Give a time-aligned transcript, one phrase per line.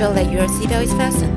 [0.00, 1.29] Sure that your seatbelt is fastened.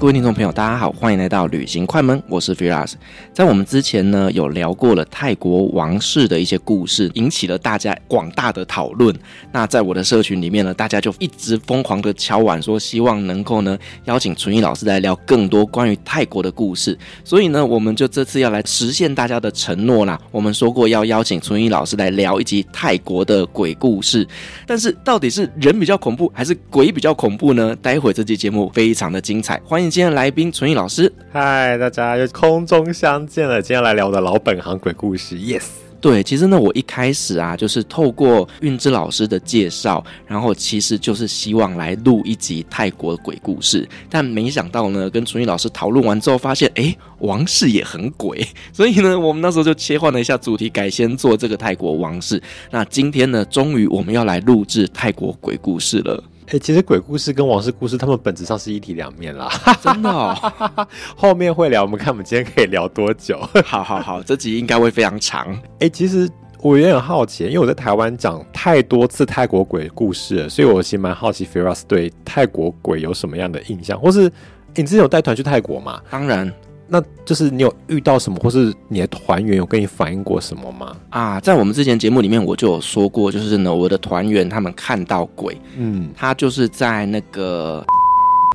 [0.00, 2.92] 各位听众朋友，大家好，欢迎来到旅行快门，我是 Firas。
[3.32, 9.12] 在我们之前呢，有聊过了泰国王室的一些故事，引起了大家广大的讨论。
[9.50, 16.96] 那在我的社群里面呢，大家就一直疯狂的敲碗，说希望能够呢邀请纯一老师来聊更多关于泰国的故事。
[17.24, 20.16] 所以呢，我们就这次要来实现大家的承诺啦。
[20.30, 24.24] 我们说过要邀请纯一老师来聊一集泰国的鬼故事，
[24.64, 27.74] 但是到底是人比较恐怖，还是鬼比较恐怖呢？
[27.82, 29.60] 待会这期节目非常的精彩。
[29.64, 31.10] 欢迎今天的来宾纯艺老师。
[31.32, 33.60] 嗨，大家又空中相见了。
[33.62, 35.64] 今天来聊我的老本行鬼故事，yes。
[36.00, 52.40] 对，其实呢，我一开始啊，就是透过韵之老师的介绍，然后其实就是希望来录一集泰国的鬼故事，但没想到呢，跟纯毅老师讨论完之后，发现，哎，王室也很鬼，所以呢，我们那时候就切换了一下主题，改先做这个泰国王室。
[52.70, 56.22] 那今天呢，终于我们要来录制泰国鬼故事了。
[56.48, 59.50] 哎、欸，其实鬼故事跟王室故事，他们本质上是一体两面啦。
[59.84, 60.34] 真的哦，
[61.14, 63.38] 后面会聊，我们看我们今天可以聊多久？
[63.66, 65.46] 好好好，这集应该会非常长。
[65.74, 66.26] 哎、欸，其实
[66.62, 74.32] 我也很好奇，因为我在台湾讲太多次泰国鬼故事了，所以我其实蛮好奇，Firas 对泰国鬼有什么样的印象，或是
[74.74, 76.00] 你之前有带团去泰国吗？
[76.08, 76.50] 当然。
[76.88, 80.96] 那就是你有遇到什么，或是你的团员有跟你反映过什么吗？
[81.10, 87.84] 啊，在我们之前节目里面我就有说过，就是呢，我的团员他们看到鬼，嗯，他就是在那个。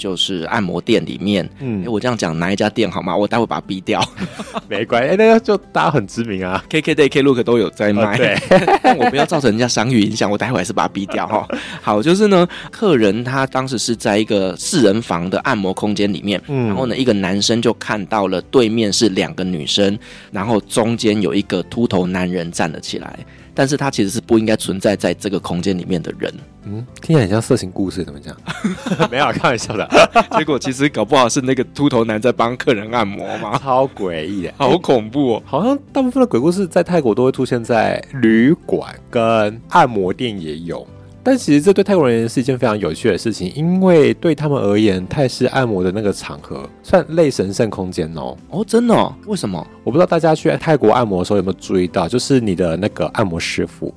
[0.02, 3.16] 就是按摩店里面，嗯，哎、欸，我这样讲哪一家店好吗？
[3.16, 4.04] 我待会把它逼掉，
[4.68, 8.38] 没关系，那个就大家很知名啊，KKday、Klook 都有在卖，哦、对，
[8.84, 11.48] 但我不要造成人家商誉影响，我待会还是把它逼掉 哈。
[11.82, 19.98] 好，就是呢，客人他当时是在一个四人房的按摩空间里面，嗯，然后呢，一个男生就看到了对面是两个女生，
[20.32, 23.20] 然后中间有一个秃头男人站了起来。
[23.56, 26.34] 但是他其实是不应该存在在这个空间里面的人。
[26.66, 28.36] 嗯，听起来很像色情故事，怎么讲？
[29.12, 29.88] 没有，开玩笑的。
[30.38, 35.44] 结果其实搞不好是那个秃头男在帮客人按摩嘛，超诡异的，好恐怖哦！
[35.46, 40.86] 好像大部分的鬼故事在泰国都会出现在旅馆跟按摩店也有。
[41.26, 48.36] 但其实这对泰国人是一件非常有趣的事情，因为对他们而言，泰式按摩的那个场合算类神圣空间哦。
[48.50, 49.16] 哦，真的哦？
[49.26, 49.66] 为什么？
[49.86, 53.94] 我不知道大家去泰国按摩的时候有没有注意到，就是你的那个按摩师傅，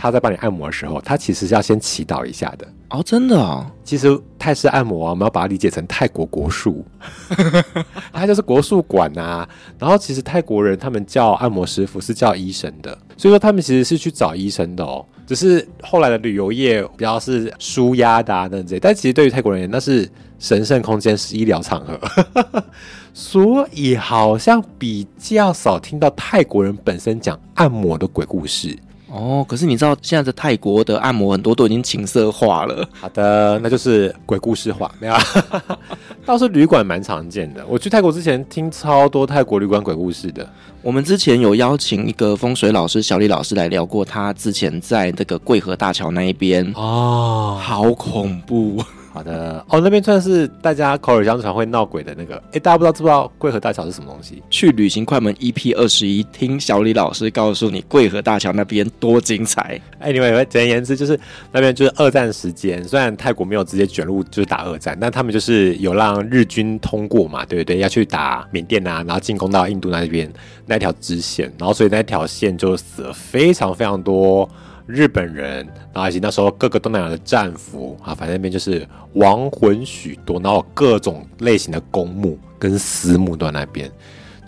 [0.00, 2.66] 他在帮你按摩的时候，他其实是要先祈祷一下的。
[2.88, 3.66] 哦，真的哦？
[3.84, 6.84] 其实泰式按摩啊，我们要把它理解成泰国国术，
[8.10, 9.46] 它就是国术馆啊。
[9.78, 15.04] 然后其实泰国人他们叫按摩师傅是叫医生的，所以说他们其实是去找医生的哦。
[15.26, 20.10] 只是后来的旅游业比较是舒压的啊，那这，但其实对于泰国人，那是
[20.40, 22.64] 神圣空间，是医疗场合，
[23.14, 28.76] 所以好像比较少听到泰国人本身讲按摩的鬼故事。
[29.10, 32.88] 哦，可是你知道现在的泰国的按摩很多都已经情色化了。
[32.92, 35.14] 好的，那就是鬼故事化，没有？
[36.24, 37.66] 倒是旅馆蛮常见的。
[37.66, 40.48] 我去泰国之前听超多泰国旅馆鬼故事的。
[40.82, 48.82] 我们之前有邀请一个风水老师小李老师来聊过，他之前在那个桂河大桥那一边哦，好恐怖。
[49.12, 52.40] 好的哦，那边算是大家口耳相传会闹鬼的那个。
[52.52, 54.40] 哎，大家不知道知不知道贵河大桥是什么东西？
[54.48, 59.80] 去旅行快门 EP 二十一，听小李老师告诉你贵河大桥那边多精彩。
[59.98, 61.18] 哎，你们简而言之就是
[61.50, 67.78] 那边就是二战时间，虽然泰国没有直接卷入就是打二战，但他们就是有让日军通过嘛，对不对？
[67.78, 70.32] 要去打缅甸啊，然后进攻到印度那边
[70.66, 74.48] 那条支线，然后所以那条线就死了非常非常多。
[74.90, 83.90] 日本人，然后以及那时候各个东南亚的战俘啊，反正那边就是亡魂许多，然后各种类型的公墓跟私墓都在那边，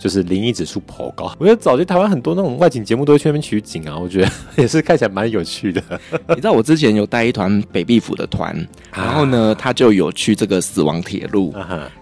[0.03, 1.33] 就是灵异指数颇高。
[1.39, 4.29] 我觉得早期台湾很多那种外景节目都会去那边取景啊，我觉得
[4.61, 5.81] 也是看起来蛮有趣的。
[6.27, 8.53] 你知道我之前有带一团北壁府的团，
[8.91, 11.55] 然后呢，他就有去这个死亡铁路，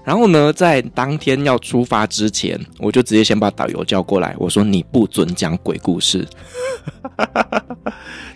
[0.03, 6.27] 然后呢，在当天要出发之前，我就直接先把导游叫过来，我说你不准讲鬼故事。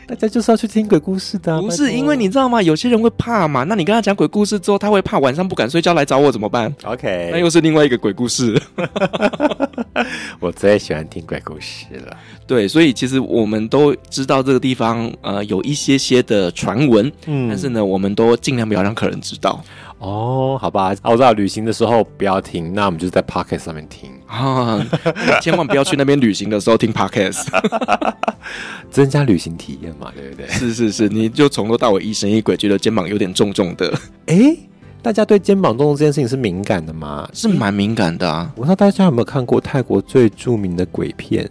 [0.07, 2.62] 大家就是要去听鬼故事的，啊，不是因为你知道吗？
[2.62, 8.62] 有些人会怕嘛，那你跟他讲鬼故事之后，他会怕晚上不敢睡觉来找我怎么办？OK，那又是另外一个鬼故事。
[10.40, 12.16] 我最喜欢听鬼故事了。
[12.46, 19.63] 对，所以其实我们都知道这个地方呃有一些些的传闻，嗯，但是呢，我们都尽量不要让客人知道。
[20.00, 24.86] 哦，好吧，我知道旅行的时候不要听，那我们就在 Podcast 上面听啊，
[25.42, 27.45] 千万不要去那边旅行的时候听 Podcast，
[28.92, 30.47] 增加旅行体验嘛，对不对？
[30.50, 33.92] 是是是，你就从头到尾疑神疑鬼，觉得肩膀有点重重的。
[34.27, 34.56] 哎，
[35.01, 37.27] 大家对肩膀重重这件事情是敏感的吗？
[37.33, 38.51] 是蛮敏感的啊。
[38.56, 41.45] 我不知道大家有没有看过泰国最著名的鬼片《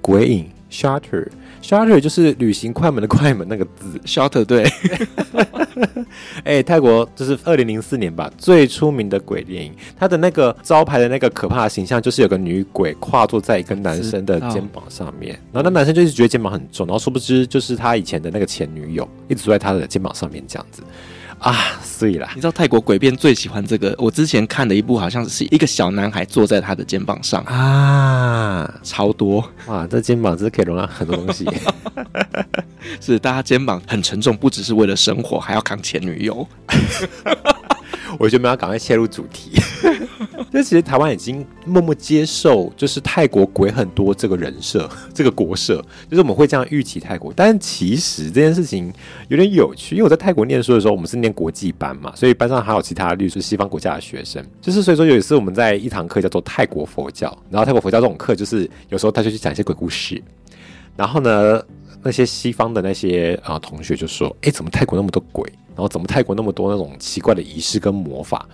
[0.00, 1.28] 鬼影》（Shutter）。
[1.64, 4.62] Shutter 就是旅行快门的快门那个字，Shutter 对。
[6.44, 20.82] 哎、欸，泰国就是二零零四年吧，最出名的鬼电影，它的那个招牌的那个可怕的形象，就是有个女鬼跨坐在一个男生的肩膀上面，然后那男生就一直觉得肩膀很重，然后殊不知就是他以前的那个前女友，一直坐在他的肩膀上面这样子。
[21.38, 23.94] 啊，所以啦，你知道泰国鬼片最喜欢这个？
[23.98, 29.86] 我之前看的一部好像是一个小男孩坐在他的肩膀上啊，超多哇！
[29.86, 31.46] 这肩膀真是可以容纳很多东西，
[33.00, 36.46] 是大家肩膀很沉重，不只是为了生活，还要扛前女友。
[38.18, 39.52] 我觉得我们要赶快切入主题。
[40.52, 47.32] 就其实台湾已经默默接受，就是泰国鬼很多这个人设，这个国设，就是我们会这样预期泰国。
[47.34, 48.92] 但其实这件事情
[49.26, 54.44] 有点有趣，因为我在泰国念书的时候，我们是念国际班嘛，所以班上还有其他律师西方国家的学生。
[54.60, 60.22] 就是所以说有一次我们在一堂课叫做泰国佛教，然后泰国佛教这种课就是有时候他就去讲一些鬼故事，
[60.96, 61.60] 然后呢，
[62.00, 65.52] 那些西方的那些啊、同学就说：“哎，怎么泰国那么多鬼？
[65.74, 68.48] 然后怎么泰国那么多那种奇怪的仪式跟魔法？”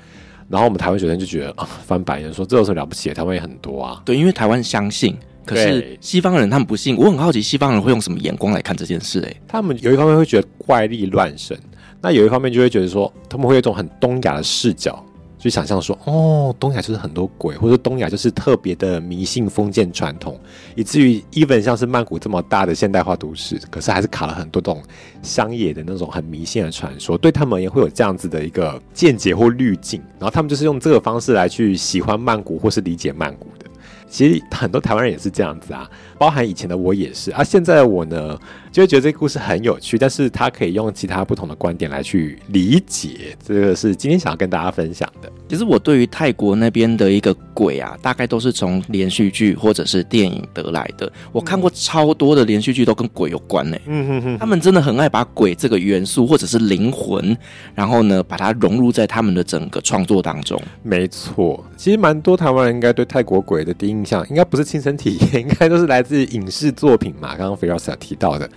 [0.48, 3.14] 然后我们台湾学生就觉得啊，翻白眼说，这有什么了不起的？
[3.14, 4.02] 台湾也很多啊。
[4.04, 6.96] 对，因为台湾相信，可是西方人他们不信。
[6.96, 9.20] 我很好奇西方人会用什么眼光来看这件事？
[9.20, 11.56] 哎，他们有一方面会觉得怪力乱神，
[12.00, 15.04] 那有一方面就会觉得说，他们会有一种很东亚的视角。
[15.40, 20.38] 就想象说，哦，东亚就是很多鬼，或者东亚就是特别的迷信封建传统，
[20.76, 24.82] 以至于 even 像是曼谷这么大的现代化都市，可是还是卡了很多这种
[25.22, 33.64] 乡野的那种很迷信的传说，对他们也会有这样子的一个见解或滤镜，然后他们就是用这个方式来去喜欢曼谷或是理解曼谷的。
[34.10, 35.88] 其实很多台湾人也是这样子啊，
[36.20, 38.38] 包含以前的我也是啊，现在的我呢，
[38.70, 45.32] 就会觉得这个故事很有趣，但是他可以用其他不同的观点来去理解，这个是今天想要跟大家分享的。
[45.48, 51.10] 其实我对于泰国那边的一个鬼啊，大概都是从连续剧或者是电影得来的。
[51.32, 53.78] 我看过超多的连续剧都跟鬼有关呢。
[53.86, 57.34] 嗯哼哼，他们真的很爱把鬼这个元素或者是灵魂，
[57.74, 60.60] 然后呢把它融入在他们的整个创作当中。
[60.82, 67.36] 没错，其实蛮多台湾人应该对泰国鬼的第一印象，应该不是亲身体验， 应该都是来自影视作品嘛。
[67.36, 68.50] 刚刚 Firas 提到的。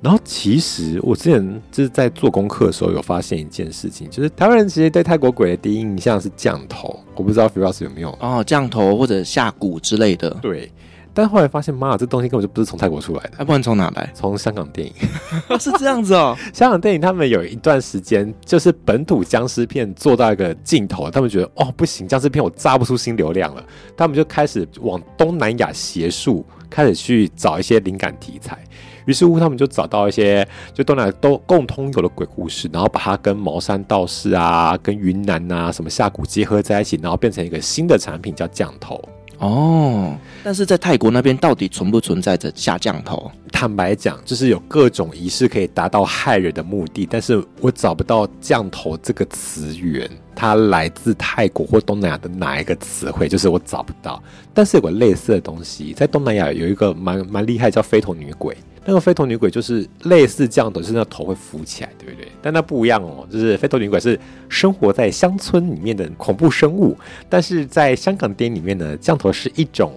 [0.00, 10.28] 然后其实我之前就是在做功课的时候有发现一件事情，就是台湾人其实对泰国鬼的第一印象是降头，我不知道 Firas 有没有哦，降头或者下蛊之类的。
[10.42, 10.68] 对，
[11.14, 14.10] 但后来发现，妈，这东西根本就不是从泰国出来的，那不然从哪来？
[14.14, 14.92] 从香港电影。
[15.60, 23.64] 是这样子哦， 香港电影他们有一段时间就是本土僵尸片做到一个尽头，他们觉得哦不行，僵尸片我炸不出新流量了，
[23.96, 28.58] 他们就开始往东南亚邪术开始去找一些灵感题材。
[29.04, 39.02] 于是乎，他们就找到一些就东南亚都共通有的鬼故事，然后把它跟茅山道士啊、跟云南啊什么下蛊结合在一起，然后变成一个新的产品，叫降头。
[39.38, 43.28] 哦，但是在泰国那边到底存不存在着下降头？
[43.52, 54.20] 坦白讲，就是有各种仪式可以达到害人的目的，但是我找不到降头这个词源，它来自泰国或东南亚的哪一个词汇，就是我找不到。
[54.52, 58.56] 但是有个类似的东西，在东南亚有一个蛮蛮厉害，叫飞头女鬼。
[58.84, 62.26] 那个飞头女鬼就是类似降头，就是那头会浮起来，对不对？
[62.42, 64.18] 但那不一样哦，就是飞头女鬼是
[64.48, 69.92] 生活在乡村里面的恐怖生物，但是在香港电影里面呢，降头是一种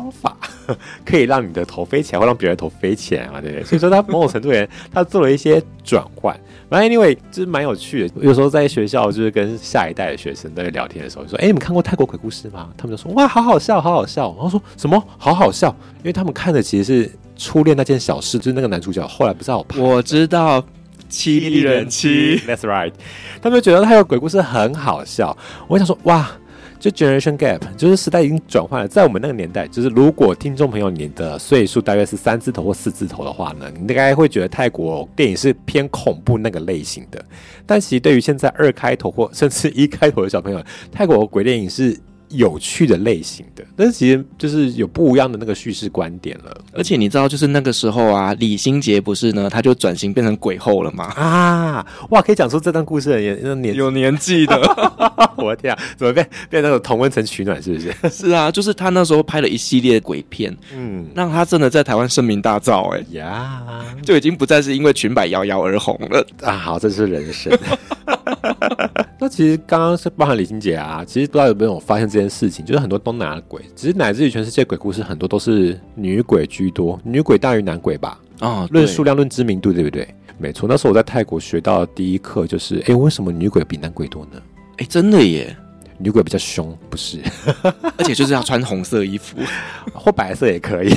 [0.00, 0.36] 方法，
[1.04, 3.64] 可以让你的头飞起来，或让别人头飞起来嘛，对不对？
[3.64, 6.38] 所以说他某种程度上，他做了一些转换。
[6.68, 8.14] 反正 anyway 就是蛮有趣的。
[8.20, 17.10] 有时候在学校就是跟下一代的学生在聊天的时候，说：“哎，你们看过泰国鬼故事吗？”他们就说：“哇，好好笑，好好笑。”然后说什么“好好笑”，因为他们看的其实是。
[17.36, 20.64] 初恋那件小事，就是那个男主角后来不知道我，我知道
[21.08, 22.92] 七力人七， That's right。
[23.42, 25.36] 他们觉得他有鬼故事很好笑。
[25.66, 26.30] 我想说，哇，
[26.84, 28.86] 就 generation gap，就是时代已经转换了。
[28.86, 37.24] 在我们那个年代，就是如果听众朋友你的岁数大约是三字头或四字头的话呢，你应该会觉得泰国电影是偏恐怖那个类型的。
[37.64, 40.62] 但其实对于现在二开头或甚至一开头的小朋友，
[40.92, 41.98] 泰国鬼电影是。
[42.34, 46.56] 有趣的类型的，但是其实就是有不一样的那个叙事观点了。
[46.72, 51.04] 而且你知道，就是那个时候啊，李心洁不是呢，他就转型变成鬼后了吗？
[51.16, 54.56] 啊，哇，可以讲出这段故事的年年有年纪的，
[55.36, 57.62] 我的天啊，怎么变变那种同温层取暖？
[57.62, 57.94] 是不是？
[58.10, 63.62] 是啊，就是他那时候拍了一系列鬼片，嗯，让他真的在台湾声名大噪，哎呀，
[64.02, 66.52] 就已经不再是因为裙摆摇摇而红了啊。
[66.56, 67.56] 好，这是人生。
[69.24, 78.20] 那其实刚刚是包含李心姐啊，其实不知道有没有发现这件事情，就是很多东南亚的鬼，其实乃至于全世界鬼故事很多都是女鬼居多，女鬼大于男鬼吧？
[78.40, 80.06] 啊，论数量论知名度，对不对？
[80.36, 84.32] 没错，那时候我在泰国学到的第一课就是，哎，为什么女鬼比男鬼多呢？
[84.76, 85.56] 哎，真的耶，
[85.96, 87.20] 女鬼比较凶，不是？
[87.96, 89.38] 而且就是要穿红色衣服
[89.94, 90.90] 或白色也可以。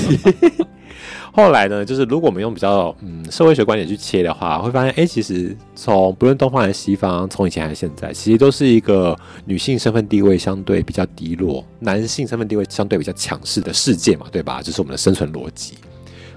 [1.32, 9.16] 后来呢，就是如果我们用比较嗯社会学观点去切的话，会发现，哎，其实从不论东方还是西方，从以前还是现在，其实都是一个
[9.46, 14.62] 女性身份地位相对比较低落，男性身份地位相对比较强势的世界嘛，对吧？
[14.64, 15.76] 这是我们的生存逻辑。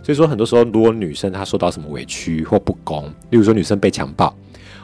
[0.03, 4.35] 所以说，很多时候，如果女生她受到什么委屈或不公，例如说女生被强暴，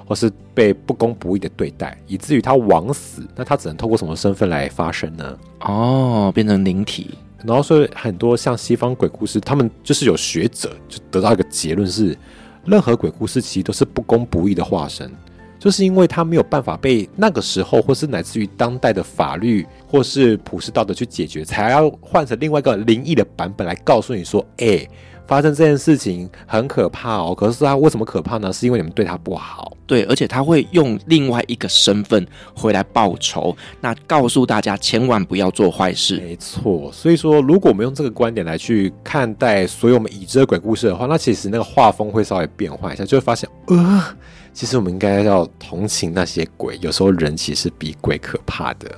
[0.07, 5.37] 或是被不公不义的对待，以至于她枉死，那她只能透过什么身份来发声呢？
[5.61, 7.11] 哦，变成灵体。
[7.45, 12.17] 然后，所以很多像西方鬼故事，他们就是有学者就得到一个结论是，
[12.65, 15.11] 任何鬼故事其实都是不公不义的化身，
[15.59, 24.89] 就是因为他没有办法被那个时候，或是乃至于当代的法律或是普世道德去解决，才要换成另外一个灵异的版本来告诉你说，哎。
[25.27, 28.53] 发生这件事情很可怕哦，可是他为什么可怕呢？
[28.53, 29.73] 是因为你们对他不好。
[29.87, 36.17] 对，而且他会用另外一个身份回来报仇，那告诉大家千万不要做坏事。
[36.17, 44.05] 没错，所以说如果我们用这个观点来去看待所有我们已知的鬼故事的话，那其实那个画风会稍微变换一下，就会发现，呃，
[44.53, 48.91] 其实我们应该要同情那些鬼，有时候人其实比鬼可怕的。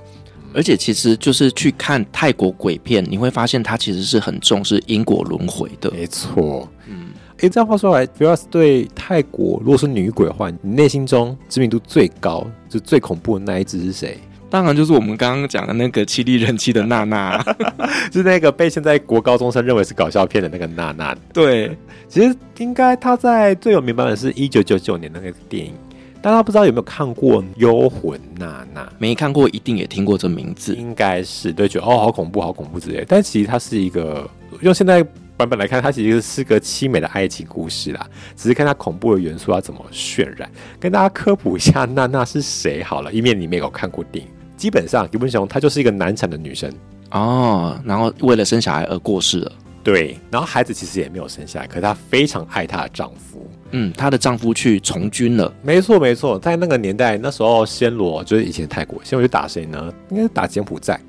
[0.58, 5.88] 而且其实就是去看泰国鬼片，你会发现它其实是很重视因果轮回的。
[5.92, 14.18] 没错，嗯，诶，这样话说来，Firas 对泰国如果是女鬼的话，你内心中知名度最高、就最恐怖的那一只是谁？
[14.50, 17.40] 当然就是我们刚刚讲的那个七力人妻的娜娜，
[18.12, 21.16] 是那个被现在国高中生认为是搞笑片的那个娜娜。
[21.32, 21.70] 对，
[22.08, 25.72] 其实应该她在最有名版本是一九九九年那个电影。
[26.20, 28.84] 大家不知道有没有看过《幽魂娜娜》？
[28.98, 30.74] 没看过，一定也听过这名字。
[30.74, 33.04] 应该是对，觉得哦，好恐怖，好恐怖之类。
[33.06, 34.28] 但其实它是一个
[34.60, 35.00] 用现在
[35.36, 38.04] 版本来看，它其实是个凄美的爱情故事啦。
[38.34, 40.50] 只是看它恐怖的元素要怎么渲染。
[40.80, 44.30] 跟大家科普一下，娜娜是谁好了，以免你没有看过电影。
[44.56, 46.68] 基本上，吉本雄她就是一个难产的女生
[47.12, 49.52] 哦，然后为了生小孩而过世了。
[49.90, 53.48] 对，然后孩子其实也没有生下来，可是她非常爱她的丈夫。
[53.70, 55.50] 嗯，她的丈夫去从军了。
[55.62, 59.90] 没错，没错，在那个年代，那时候暹罗就是以前的泰国，暹罗就打谁呢？
[60.10, 61.00] 应该是打柬埔寨。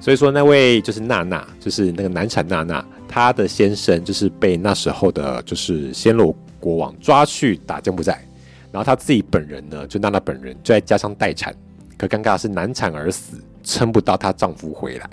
[0.00, 8.22] 所以说，那位就是娜娜，就是那个难产娜娜，她的先生就是被那时候的，就是暹罗国王抓去打柬埔寨。
[8.70, 11.54] 然后她自己本人呢，就娜娜本人就在家乡待产，
[11.96, 15.08] 可尴尬的是难产而死，撑不到她丈夫回来。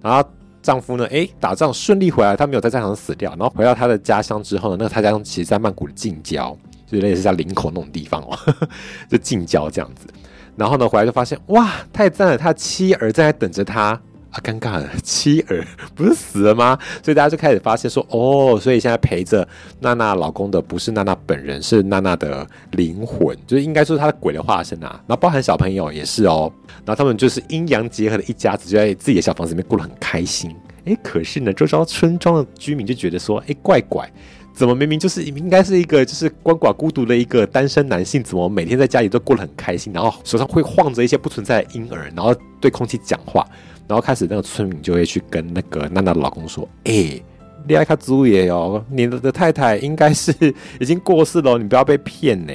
[0.00, 0.26] 然后。
[0.66, 1.06] 丈夫呢？
[1.12, 3.30] 哎，打仗顺利回来，他没有在战场上死掉。
[3.38, 6.56] 然后回到他的家乡之后呢，那个他家乡其实在曼谷的近郊，
[6.90, 8.36] 就类似像林口那种地方哦，
[9.08, 10.08] 就近郊这样子。
[10.56, 14.00] 然后呢，回来就发现哇，太赞了，他妻儿在等着他
[14.36, 14.40] 啊！
[14.44, 16.78] 尴尬了，妻儿不是死了吗？
[17.02, 19.46] 所以大家就开始发现说，哦，所以现在陪着
[19.80, 25.00] 娜娜老公的不是娜娜本人，是娜娜的灵魂，就是应该说是他的鬼的化身啊。
[25.06, 26.52] 然后包含小朋友也是哦。
[26.84, 30.54] 然后他们就是阴阳结合的一家子，就在自己的小房子里面过得很开心。
[30.84, 34.08] 哎，可是呢，周遭村庄的居民就觉得说，哎，怪怪，
[34.56, 43.46] 怎么明明就是应该是一个就是鳏寡孤独的一个单身男性，怎么每天在家里都过得很开心，然后手上会晃着一些不存在的婴儿，然后对空气讲话，
[43.86, 47.22] 然后开始那个村民就会去跟那个娜娜的老公说：“哎、欸，
[47.66, 50.32] 恋爱卡祖爷哦，你的太太应该是
[50.80, 52.54] 已经过世了，你不要被骗呢。”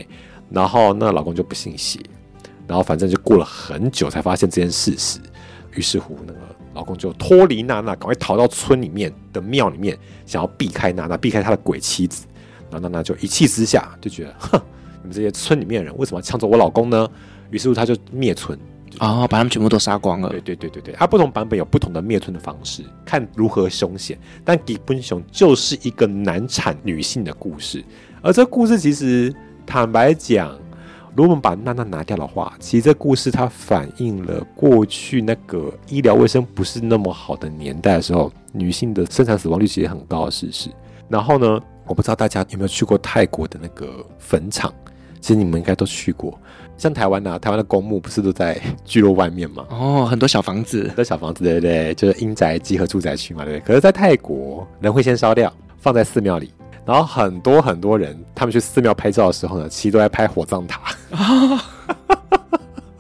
[0.50, 2.00] 然后那老公就不信邪，
[2.68, 5.20] 然后反正就过了很久才发现这件事实，
[5.76, 6.40] 于是乎那个。
[6.74, 12.26] 老公就脱离娜娜，赶快逃到村里面的庙里面，想要避开娜娜，避开他的鬼妻子。
[12.70, 14.62] 然后娜娜就一气之下就觉得，哼，
[15.02, 17.08] 你们这些村里面的人为什么要抢走我老公呢？
[17.50, 18.58] 于是乎他就灭村，
[18.98, 20.30] 啊、哦，把他们全部都杀光了。
[20.30, 24.18] 对对对对对，他不同版本有不同的灭村的方式，看如何凶险。
[24.46, 27.84] 但吉本雄就是一个难产女性的故事，
[28.22, 29.34] 而这故事其实
[29.66, 30.58] 坦白讲。
[31.16, 40.70] 如果我们把娜娜拿掉的话，其实这故事它反映了过去那个医疗卫生不是那么好的年代的时候，女性的生产死亡率其实很高的事实。
[41.10, 44.74] 然后呢，我不知道大家有没有去过泰国的那个坟场，
[45.20, 46.40] 其实你们应该都去过。
[46.78, 49.66] 像台湾啊，台湾的公墓不是都在聚落外面吗？
[49.70, 51.94] 哦，很多小房子，很多小房子，对不对？
[51.94, 53.68] 就是阴宅集合住宅区嘛，对不对？
[53.68, 56.52] 可是，在泰国，人会先烧掉，放在寺庙里。
[56.86, 60.82] 然后很多很多人，他们去寺庙拍照的时候呢，其实都在拍火葬塔。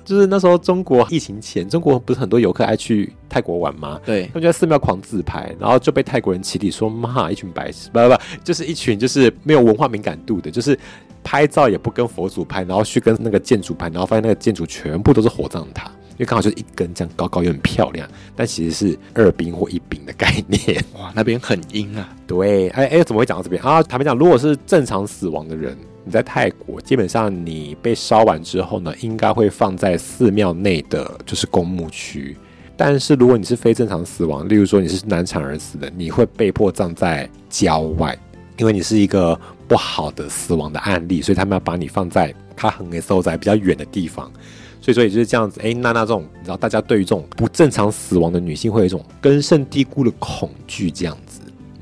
[0.03, 3.97] 就是那时候中国疫情前，中国不是很多游客爱去泰国玩吗？
[4.05, 10.77] 对，他们就在寺庙狂自拍，然后就被泰国人起底说：“妈，一群白痴！” 不不不，就是一群就是没有文化敏感度的，就是
[11.23, 15.89] 拍照也不跟佛祖拍，然后去跟那个建筑拍，然后发现那个建筑全部都是火葬塔。
[16.21, 20.79] 因为刚好就是一根这样高高又很漂亮，但其实是二饼或一饼的概念。
[20.93, 22.07] 哇，那边很阴啊。
[22.27, 23.81] 对，哎哎，怎么会讲到这边啊？
[23.81, 25.75] 坦白讲，如果是正常死亡的人，
[26.05, 32.37] 你在泰国，基本上你被烧完之后呢，应该会放在寺庙内的就是公墓区。
[32.77, 38.15] 但是如果你是非正常死亡，例如说你是难产而死的，你会被迫葬在郊外，
[38.57, 39.35] 因为你是一个
[39.67, 44.31] 不好的死亡的案例，所以他们要把你放在他很的所在比较远的地方。
[44.81, 51.30] 所以说也就是这样子，哎，娜娜这种，你知道，大家对于这种不正常死亡的女性会有一种根深蒂固的恐惧，这样子。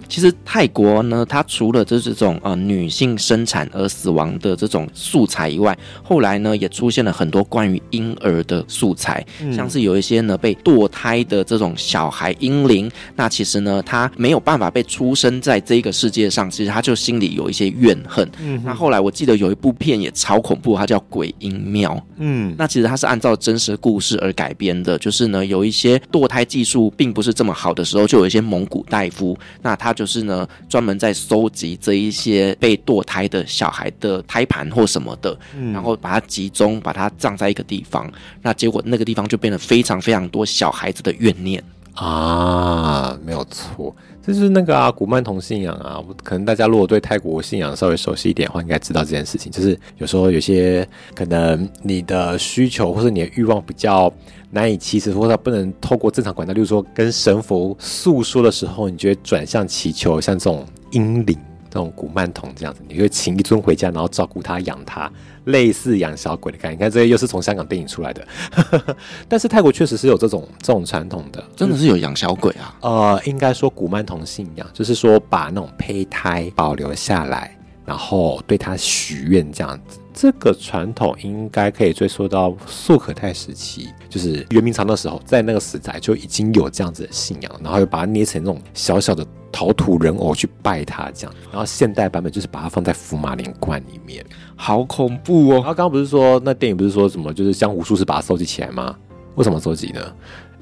[0.10, 18.28] 其实泰国呢，它除了这这种呃女性生产而死亡的这种素材以外，后来呢也出现了很多关于婴儿的素材，嗯、像是有一些呢被堕胎的这种小孩婴灵，那其实呢他没有办法被出生在这个世界上，其实他就心里有一些怨恨。
[18.42, 21.94] 嗯，那后来我记得有一部片也超恐怖，它叫《鬼婴庙》。
[22.18, 29.94] 嗯，那其实它是按照真实故事而改编的，就是呢有一些堕胎技术并不是这么好的时候，就有一些蒙古大夫，那他。
[30.00, 38.10] 就是呢，专门在收集这一些被堕胎的小孩的胎盘或什么的，嗯，然后把它集中，把它葬在一个地方。
[38.42, 41.62] 那结果那个地方就变得非常非常多小孩子的怨念
[42.00, 46.04] 啊，没有错，这就是那个啊，古曼童信仰啊。
[46.24, 49.52] 可能大家如果对泰国信仰稍微熟悉一点的话，应该知道这件事情。
[49.52, 54.12] 就是有时候有些可能你的需求或者你的欲望比较。
[54.52, 61.38] 难以启齿，或者不能透过正常管道，例如说跟神佛诉说的时候，你就会转向祈求像这种阴灵、
[61.70, 65.08] 这种古曼童这样子，你会请一尊回家，然后照顾他、养他，
[65.50, 66.78] 类似养小鬼的概念。
[66.78, 68.26] 你看，这些又是从香港电影出来的，
[69.28, 72.76] 但是泰国确实是有这种这种传统的，真的是有养小鬼啊？
[72.82, 77.56] 呃，应该说古曼童信仰，就是说把那种胚胎保留下来，
[77.90, 80.00] 然后对他许愿这样子。
[80.14, 91.34] 这个传统应该可以追溯到素可泰时期，就是元明朝的时候，在那个时代就已经有这样子的信仰，然后又把它捏成那种小小的陶土人偶去拜他这样。
[91.50, 94.24] 然后现代版本就是把它放在福马林罐里面，
[94.56, 95.54] 好恐怖哦！
[95.54, 98.96] 然后刚刚不是说那电影不是说什么就是江湖术士把它收集起来吗？
[99.36, 100.02] 为什么收集呢？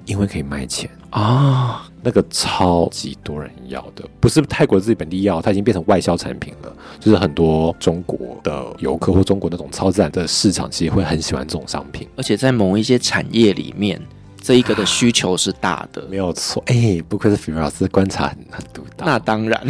[0.07, 6.73] 因为可以卖钱啊，那个超级多人要的，不是泰国自己本地要，它已经变成外销产品了。
[6.99, 12.07] 就是很多中国的游客或中国那种超自然的市场，其实会很喜欢这种商品。
[12.15, 14.01] 而且在某一些产业里面，
[14.41, 16.63] 这一个的需求是大的，没有错。
[16.67, 19.05] 哎、欸，不愧是菲老师观察很很独到。
[19.05, 19.61] 那当然，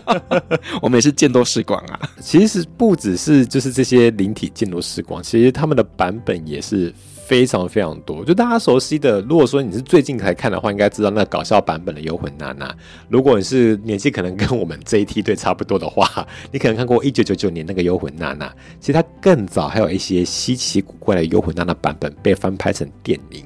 [0.80, 2.00] 我们也是见多识广啊。
[2.20, 6.94] 其实不只是就是这些灵体见多识广，其实他们的版本也是。
[7.26, 9.20] 非常非常多，就大家熟悉的。
[9.22, 12.68] 如果说你是最近才看的话，应该知道那个搞笑版本的《幽魂娜娜》。
[13.08, 18.46] 如果你是年纪可能跟我们这一梯队差不多的话，你可能看过一九九九年那个《幽魂娜娜》。
[18.78, 23.44] 其实它更早还有一些稀奇古怪的《幽魂娜娜》版本被翻拍成电影，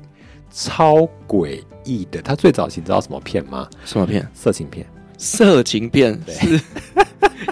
[0.53, 2.21] 超诡异的。
[2.21, 3.67] 它最早期你知道什么片吗？
[3.87, 4.29] 什么片？
[4.35, 4.85] 色情片。
[5.17, 6.59] 色情片是《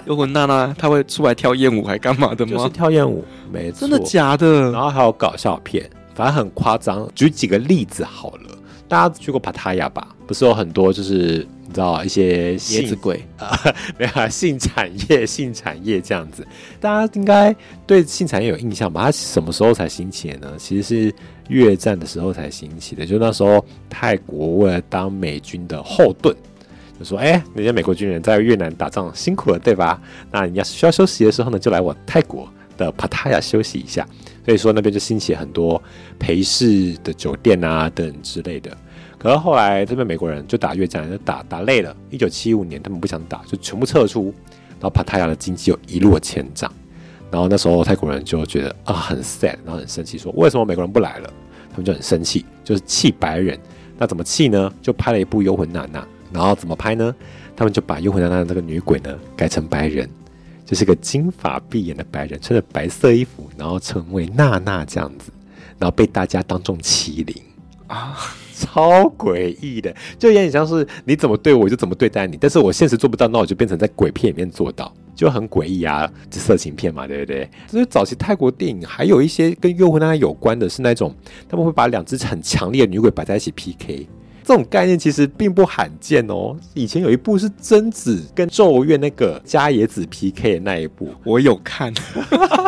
[0.05, 2.51] 幽 魂娜娜》，她会出来跳艳舞还干嘛的吗？
[2.51, 3.87] 就是跳艳舞，没错。
[3.87, 4.71] 真的假的？
[4.71, 5.89] 然后还有搞笑片。
[6.19, 8.57] 反正很夸张，举几个例子好了。
[8.89, 10.05] 大家去过帕塔亚吧？
[10.27, 13.57] 不是有很多就是你知道一些性子鬼啊，
[13.97, 16.45] 没有、啊、性产业，性产业这样子，
[16.81, 17.55] 大家应该
[17.87, 19.03] 对性产业有印象吧？
[19.03, 20.51] 它什么时候才兴起的呢？
[20.57, 21.15] 其实是
[21.47, 23.05] 越战的时候才兴起的。
[23.05, 26.35] 就那时候，泰国为了当美军的后盾，
[26.99, 30.01] 就说：“哎、欸，那些美国军人在越南打仗辛苦了，对吧？
[30.31, 34.05] 那你要需要休息的时候呢，就来我泰国的帕塔亚休息一下。”
[34.45, 35.81] 所以说那边就兴起很多
[36.17, 38.75] 陪侍的酒店啊等之类的。
[39.17, 41.95] 可是后来这边美国人就打越战，就打打累了。
[42.09, 44.33] 一九七五年他们不想打，就全部撤出。
[44.79, 46.71] 然后帕塔亚的经济又一落千丈。
[47.29, 51.33] 然后那时候泰国人就觉得啊很 sad，然后很生气，说为什么美国人不来了？
[51.69, 53.59] 他们就很生气，就是气白人。
[53.97, 54.73] 那怎么气呢？
[54.81, 55.99] 就拍了一部《幽魂娜娜》。
[56.31, 57.13] 然后怎么拍呢？
[57.57, 60.09] 他们就把《幽魂娜娜》的那个女鬼呢改成白人，
[60.69, 65.31] 就是个金发碧眼的白人，穿着白色衣服，然后成为娜娜这样子，
[65.79, 67.35] 然后被大家当众欺凌
[67.87, 68.15] 啊。
[68.53, 72.37] 超诡异的，就有点像是你怎么对我，就怎么对待你。
[72.39, 76.11] 但是我现实做不到，那我就变成在鬼片里面做到，就很诡异啊！
[76.29, 77.49] 这色情片嘛，对不对？
[77.67, 81.15] 所以早期泰国电影还有一些跟幽魂娜娜有关的，是那种
[81.47, 84.05] 他们会把两只很强烈的女鬼摆在一起 PK，
[84.49, 86.57] 这种概念其实并不罕见哦。
[86.73, 91.93] 以前有一部是贞子跟咒怨那个伽椰子 PK 的那一部，我有看。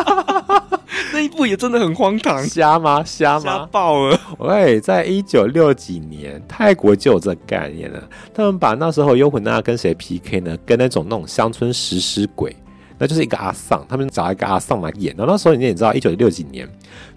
[1.12, 3.02] 那一部也真的很荒唐，瞎吗？
[3.04, 3.40] 瞎吗？
[3.40, 4.20] 瞎爆了！
[4.38, 8.00] 喂，在一九六几年，泰国就有这个概念了。
[8.32, 10.56] 他们把那时候幽魂娜娜跟谁 PK 呢？
[10.64, 12.54] 跟那种那种乡村食尸鬼，
[12.96, 15.12] 那就是一个阿丧，他们找一个阿丧来演。
[15.18, 16.68] 然后那时候你也知道，一九六几年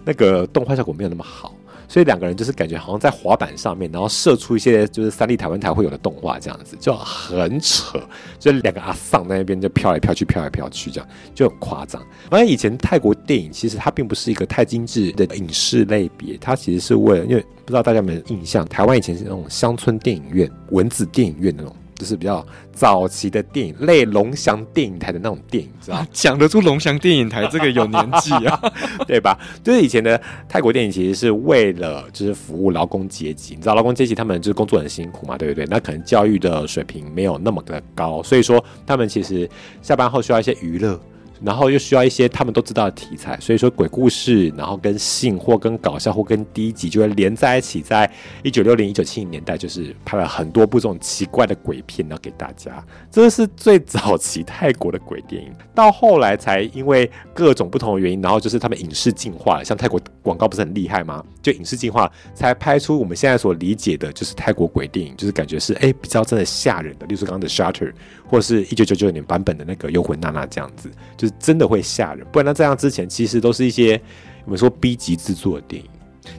[0.04, 1.54] 那个动画效果没有那么好。
[1.88, 7.98] 所以两个人就是感觉好像在滑板上面，然后射出一些就是三 D 台湾台会有的动画这样子，就很扯。
[8.38, 12.02] 就两个阿桑在那边就飘来飘去，飘来飘去，这样就很夸张。
[12.30, 21.74] 反正以前泰国电影其实它并不是一个太精致的影视类别，它其实是为了，因为不知道大家有没有印象，台湾以前是那种乡村电影院、蚊子电影院那种。
[21.96, 28.60] 就是比较早期的电影，类龙翔电影台的那种电影，知道讲得出龙翔电影台这个有年纪啊，
[29.08, 29.38] 对吧？
[29.64, 35.64] 就是以前的泰国电影，其实是为了就是服务劳工阶级，你知道劳工阶级他们就是工作很辛苦嘛，对不对？
[35.70, 39.48] 那可能教育的水平没有那么的高，所以说他们其实
[39.82, 41.00] 下班后需要一些娱乐。
[41.42, 47.76] 然后又需要一些他们都知道的题材，所以说鬼故事，然后跟性或跟搞笑或跟低级就会连在一起。
[47.86, 48.10] 在
[48.42, 52.84] 一九六零、一九七零年代，就是拍了很多部这种奇怪的鬼片，然后给大家。
[53.10, 61.22] 这是最早期泰国的鬼电影，到后来才因为各种不同的原因，然后就是他们影视进化了，像泰国广告不是很厉害吗？
[61.40, 67.92] 就影视进化才拍出我们现在所理解的，就是泰国鬼电影，就是感觉是哎比较真的吓人的，例如说刚刚的《Shutter》，
[68.28, 72.26] 或者是一九九九年版本的那个《幽魂娜娜》这样子，就是真的会吓人。
[72.32, 74.00] 不然那这样之前其实都是一些
[74.44, 75.88] 我们说 B 级制作的电影。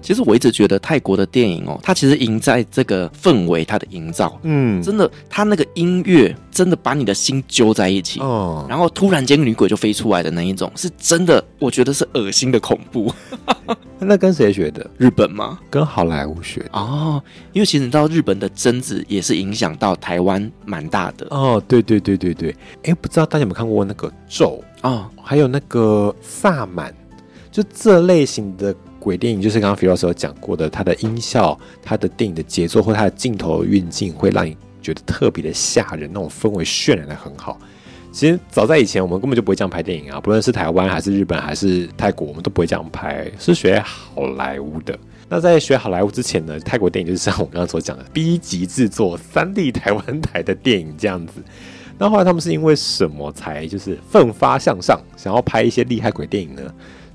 [0.02, 13.14] 其实我一直觉得泰国的电影哦，它其实赢在这个氛围，它的营造，嗯，真的，它那个音乐真的把你的心揪在一起，哦，然后突然间女鬼就飞出来的那一种，是真的，我觉得是恶心的恐怖。
[14.00, 14.88] 那跟谁学的？
[14.98, 15.60] 日本吗？
[15.72, 17.22] 跟好莱坞学的哦，
[17.52, 26.94] 因为其实你知道日本的贞子也是影响到台湾蛮大的哦，对对对对对，哎，不知道大家有没有看过那个咒啊，哦，还有那个萨满，
[27.52, 28.74] 就这类型的。
[29.00, 37.60] 鬼电影就是刚刚菲老师有讲过的，它的音效、它的电影的节奏或它的镜头运镜，会让你觉得特别的吓人，那种氛围渲染的很好。
[38.12, 44.98] 其实早在以前，我们根本就不会这样拍电影啊，不论是台湾还是日本还是泰国，我们都不会这样拍，是学好莱坞的。
[45.30, 51.44] 那在学好莱坞之前呢，泰国电影就是像我刚刚所讲的 B 级制作、三 D 台湾台的电影这样子。
[52.00, 56.62] 那后来他们是因为什么才就是奋发向上，想要拍一些厉害鬼电影呢？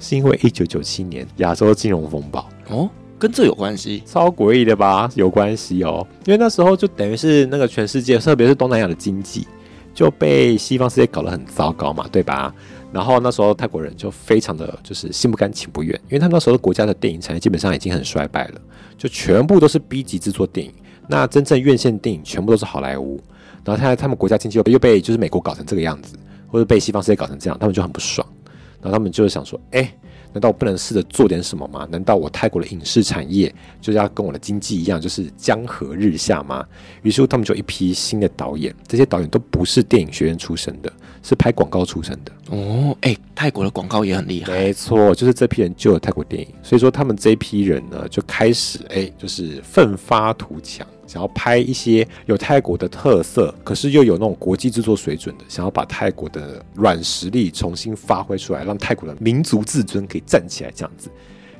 [0.02, 4.02] 是因为一九九七年亚洲金融风暴哦，跟这有关系？
[4.04, 5.08] 超诡异的吧？
[5.14, 9.46] 有关系哦，因为那时候就等于是那个全世界，特别是东南亚的经济
[9.94, 12.52] 就被西方世界搞得很糟糕嘛，对吧？
[12.92, 18.60] 然后那时候泰国人就非常的就是心不甘情不愿，因为他们那时候国家的电影产业基本上已经很衰败了，
[18.98, 20.74] 就全部都是 B 级制作电影，
[21.08, 23.18] 那真正院线电影全部都是好莱坞，
[23.64, 26.16] 然后他他们国家经济又被又被就是美国搞成这个样子，
[26.48, 28.26] 或者被西方世界搞成这样，他们就很不爽。
[28.82, 29.90] 然后他们就是想说，哎，
[30.32, 31.86] 难道我不能试着做点什么吗？
[31.90, 36.66] 难道我泰国的影视产业就要跟我的经济一样，就是江河日下吗？
[37.02, 40.92] 于是乎，他们就一批新的导演，这些导演都不是电影学院出身的，
[41.22, 42.32] 是拍广告出身的。
[42.50, 44.52] 哦，哎，泰国的广告也很厉害。
[44.52, 50.86] 没错，就是这批人救了泰国电影，所以说他们这一批人呢，就开始哎，就是奋发图强。
[51.06, 61.10] 想要拍一些有泰国的特色，可是又有那种国际制作水准的，想要把泰国的软实力重新发挥出来，让泰国的民族自尊可以站起来这样子。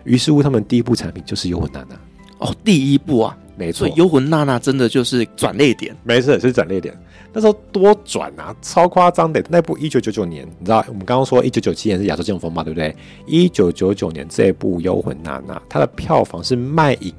[0.05, 1.95] 于是乎，他们第一部产品就是《幽魂娜娜》。
[2.39, 6.93] 哦，第一部啊，没错，所以幽魂娜娜真的就是转泪点，没错，是转泪点。
[7.33, 9.43] 那时候多转啊，超夸张的。
[9.49, 12.95] 那部一九九九年，你知道我们刚刚说一九九七年是亚洲金融风嘛，对不对？
[13.27, 17.15] 一九九九年这部《幽魂娜娜》，它的票房是卖赢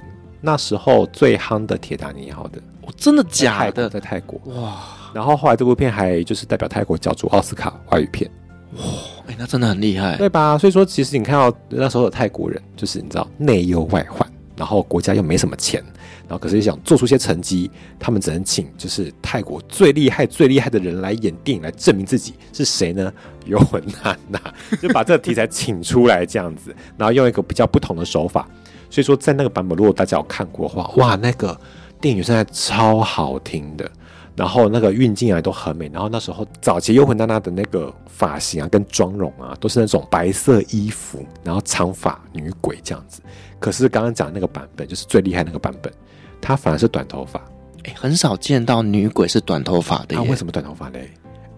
[0.45, 2.61] 那时候最夯的《铁达尼号》的。
[2.81, 3.89] 哦，真的假的？
[3.89, 4.83] 在泰国哇！
[5.13, 8.29] 然后后来这部片还就是代表泰国角逐奥斯卡华语片。
[8.75, 8.83] 哇，
[9.27, 10.57] 哎、欸，那真的很厉害，对吧？
[10.57, 15.81] 所以说，其实你看到那时候的泰国人，就是你知道内忧外患，然后国家又没什么钱。
[16.27, 23.13] 然后可是想做出些成绩，他们只能请就是泰国最厉害、最厉害的人来演电影，来证明自己是谁呢？
[23.45, 24.41] 幽魂娜娜
[24.81, 28.47] 就把这个题材请出来这样子，然后用一个比较不同的手法。
[28.93, 31.59] 所以说，在那个版本，如果大家有看过的话，哇，那个
[31.99, 33.89] 电影现在超好听的，
[34.35, 35.89] 然后那个运镜啊都很美。
[35.91, 43.19] 然后那时候早期幽魂娜娜的那个发型啊跟妆容啊，都是那种白色衣服，然后长发女鬼这样子。
[43.59, 45.91] 可是刚刚讲那个版本，就是最厉害那个版本。
[46.39, 47.43] 她反而是短头发，
[47.85, 50.15] 哎，很少见到女鬼是短头发的。
[50.15, 51.09] 那为什么短头发嘞？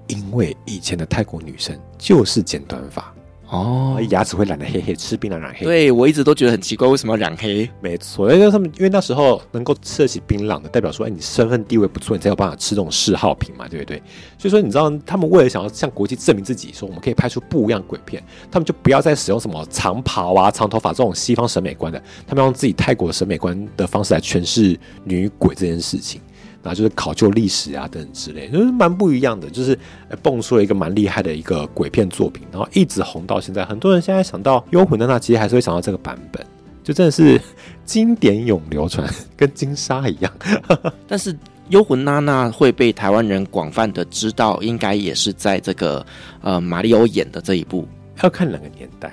[0.08, 3.14] 因为以前的泰国女生就是剪短发
[3.48, 5.66] 哦，牙齿会染得黑黑，吃槟榔染黑。
[5.66, 7.70] 对，我一直都觉得很奇怪，为什么要染黑？
[7.80, 14.02] 没错，因为他们因为那时候能够吃得起槟榔的，代表说，哎，你身份地位不错，你才有办法吃这种嗜好品嘛，对不对？
[14.38, 26.20] 所以说，你知道他们为了想要向国际证明自己，说我们可以拍出不一样鬼片，他们就不要再使用什么长袍啊、长头发这种西方审美观的，他们用自己泰国的审美观的方式来诠释女鬼这件事情。
[26.66, 29.78] 然后就是考究历史啊等等之类，就是蛮不一样的，就是
[30.24, 33.64] 蹦出了一个蛮厉害的一个鬼片作品，然后一直红到现在。
[33.64, 36.44] 很多人现在想到《幽魂娜娜》，其实还是会想到这个版本，
[36.84, 37.40] 就真的是
[37.86, 40.32] 经典永流传，跟金沙一样。
[41.08, 41.32] 但是
[41.70, 46.04] 《幽魂娜娜》会被台湾人广泛的知道，应该也是在这个
[46.42, 47.88] 呃马里欧演的这一部。
[48.24, 49.12] 要看哪个年代，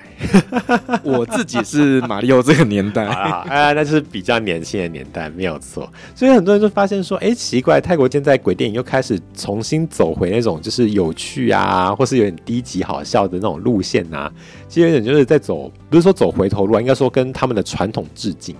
[1.03, 5.91] 我自己是马里奥这个年代啊， 哎，那是比较年轻的年代，没有错。
[6.15, 14.31] 所以很多人就发现说，哎、欸，奇怪，泰国现在鬼电影又开始重新走回那种就是有趣啊，或是有点低级好笑的那种路线啊。
[14.69, 18.55] 其实有点就是在走，不是说走回头路啊，应该说跟他们的传统致敬。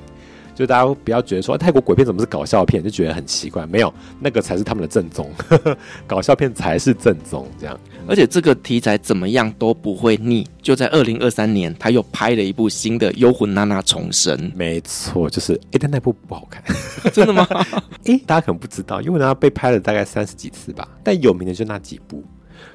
[0.56, 3.66] 就大家不要觉得说泰国鬼片怎么是搞笑片，就觉得很奇怪。
[3.66, 5.32] 没有，那个才是他们的正宗，
[6.06, 7.48] 搞笑片才是正宗。
[7.60, 10.48] 这样，而且这个题材怎么样都不会腻。
[10.62, 14.38] 就在二零二三年，他又拍了一部新的《幽魂娜娜重生》。
[14.56, 16.64] 没错，就是哎，但那部不好看，
[17.12, 17.48] 真的吗？
[18.06, 22.24] 哎，大家可能不知道，因为它被拍了大概三十几次吧，但有名的就那几部，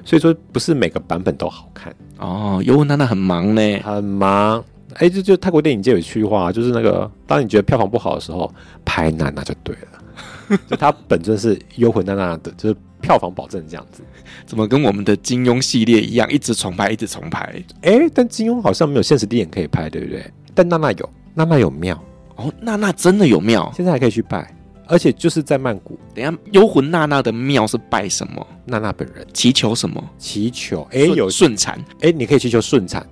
[0.03, 1.95] 所以说不是每个版本都好看。
[2.17, 4.63] 哦，幽魂娜娜很忙呢，很忙。
[4.93, 8.51] 哎、欸，就就泰国电影界有一句话，就是那个，当你觉得票房不好的时候，
[8.83, 10.57] 拍娜娜就对了。
[10.67, 14.03] 就它本身是幽魂娜娜的，就是票房保证这样子。
[14.45, 17.39] 怎么跟我们的金庸系列一样，一直重拍，一直重拍？
[17.81, 20.23] 哎、欸，但金庸好像没有现实电影可以拍，对不对？
[20.53, 22.01] 但娜娜有，娜娜有庙
[22.35, 24.53] 哦，娜娜真的有庙，现在还可以去拜，
[24.87, 25.99] 而且就是在曼谷。
[26.13, 28.45] 等一下，幽魂娜娜的庙是拜什么？
[28.65, 30.03] 娜娜本人祈求什么？
[30.17, 33.07] 祈求哎、欸，有顺产哎，你可以祈求顺产。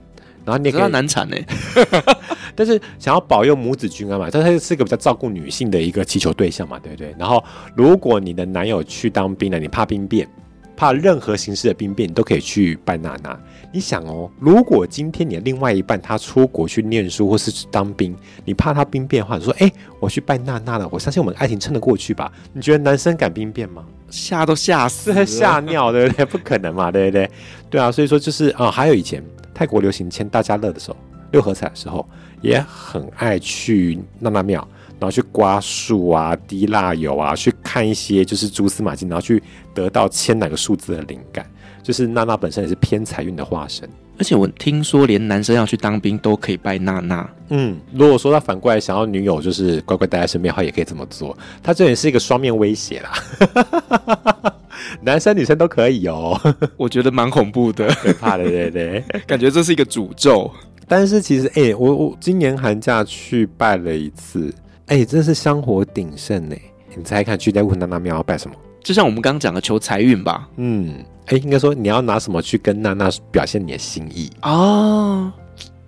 [0.48, 1.36] 然后你也可以难产呢，
[2.56, 7.14] 但是想要保佑母子均安嘛，但是是一个比较照顾女性的一个祈求对象嘛，对不对？
[7.20, 7.44] 然后
[7.76, 10.26] 如果你的男友去当兵了，你怕兵变，
[10.78, 13.38] 怕任何形式的兵变，你都可以去拜娜娜。
[13.74, 22.32] 你想哦，如果今天你的另外一半他出国去念书或是去当兵，你怕他兵变的话，你说哎，我去拜娜娜了，我相信我们爱情撑得过去吧？
[22.54, 23.84] 你觉得男生敢兵变吗？
[24.10, 26.24] 吓都吓死，吓尿，对不对？
[26.24, 27.30] 不可能嘛，对不对？
[27.70, 29.22] 对啊，所以说就是啊、哦，还有以前。
[29.58, 30.98] 泰国流行签大家乐的时候，
[31.32, 32.08] 六合彩的时候，
[32.42, 34.60] 也很爱去娜娜庙，
[35.00, 39.42] 然后去刮树啊、滴蜡油啊，去看一些就是蛛丝马迹，然后去
[39.74, 41.44] 得到签哪个数字的灵感。
[41.84, 43.88] 就是娜娜本身也是偏财运的化身。
[44.20, 47.30] 而且我听说，连男生要去当兵都可以拜娜娜。
[47.50, 51.38] 嗯，如果说他反过来想要女友就是乖乖待在身边的话，也可以这么做。
[51.62, 54.54] 他这也是一个双面威胁啦。
[55.02, 56.40] 男生女生都可以哦，
[56.78, 60.50] 我觉得蛮恐怖的，可怕的，对对， 感觉这是一个诅咒。
[60.88, 64.52] 但是其实，哎、欸，我我今年寒假去拜了一次，
[64.88, 66.56] 哎、欸，真是香火鼎盛呢。
[66.96, 68.56] 你猜看，去在乌娜娜庙要拜什么？
[68.88, 70.48] 就像我们刚刚讲的求财运吧。
[70.56, 75.30] 嗯，哎、欸，应该说你要拿什么去跟娜娜表现你的心意哦？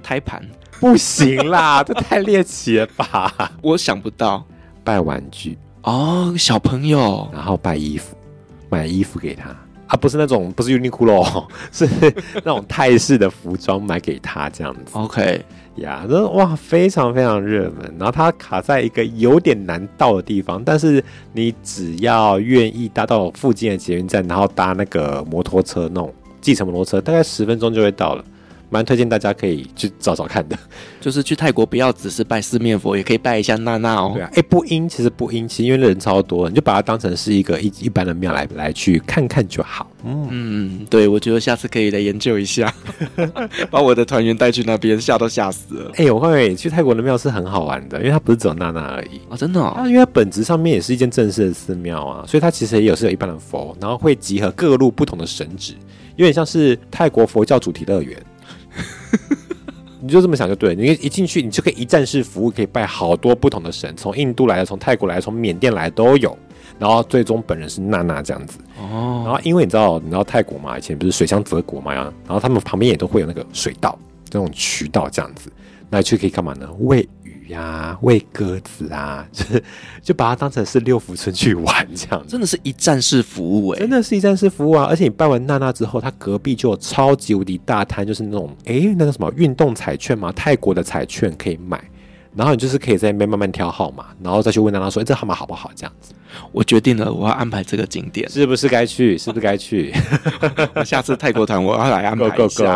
[0.04, 0.46] 胎盘
[0.82, 3.54] 不行啦， 这太猎奇了吧？
[3.64, 4.46] 我想不到，
[4.84, 8.18] 拜玩具哦，小朋友，然后拜衣服。
[8.70, 9.50] 买衣服给他
[9.88, 11.88] 啊，不是那种，不是 Uniqlo，是
[12.34, 14.92] 那种泰式的服装买给他这样子。
[14.92, 15.42] OK
[15.80, 17.94] 呀，那哇，非常非常热门。
[17.98, 28.24] 然后它卡在一个有点难到的地方，但是你只要愿意搭到附近的捷运站，然后搭那个摩托车，那种计程摩托车，大概十分钟就会到了。
[28.70, 30.58] 蛮推荐大家可以去找找看的。
[31.02, 34.12] 就是去泰国不要只是拜四面佛，也可以拜一下娜娜哦。
[34.14, 39.90] 对啊，哎，不阴其实不阴，其实因为人超多，你就把它当成是一个一一般的庙来来去看看就好。
[40.04, 42.74] 嗯嗯，对，我觉得下次可以来研究一下，
[43.70, 45.92] 把我的团员带去那边，吓都吓死了。
[45.96, 49.74] 哎，我认为去泰国的庙是很好玩的，因为它不是只有娜娜而已啊、哦，真的、哦。
[49.76, 55.74] 它因为它本质上面也是一间正式的寺庙啊，所以它其实也有是有一般的佛，然后会集合各路不同的神祇，
[56.16, 58.18] 有点像是泰国佛教主题乐园。
[60.02, 66.38] 你就这么想就对，你一进去，你就可以一站式服务，可以拜好多不同的神，从印度来的，从泰国来的，从缅甸来的都有。
[66.78, 68.60] 然后最终本人是娜娜这样子。
[68.78, 69.24] 哦。
[69.26, 75.52] 然后因为你知道，你知道泰国嘛，以前不是水乡泽国嘛，然后他们旁边也都会有那个水道，这种渠道这样子，
[75.90, 76.70] 那去可以干嘛呢？
[76.80, 77.08] 喂。
[77.50, 79.64] 呀，喂鸽子啊，就是
[80.02, 84.86] 就把它当成是六福村去玩这样，真的是一站式服务哎、欸，真的是一站式服务啊！
[84.90, 91.84] 而且你拜完娜娜之后，它隔壁就有超级无敌大摊，就是那种哎、欸，那个什么运动彩券嘛，泰国的彩券可以买，
[92.36, 95.72] 然后你就是可以在那边慢慢挑号码，然后再去问娜娜说，哎、欸，这号码好不好？
[95.76, 96.14] 这样子，
[96.52, 99.18] 我决定了，我要安排这个景点，是不是该去？
[99.18, 99.92] 是不是该去？
[100.76, 102.76] 我下次泰国团我要来安排一下。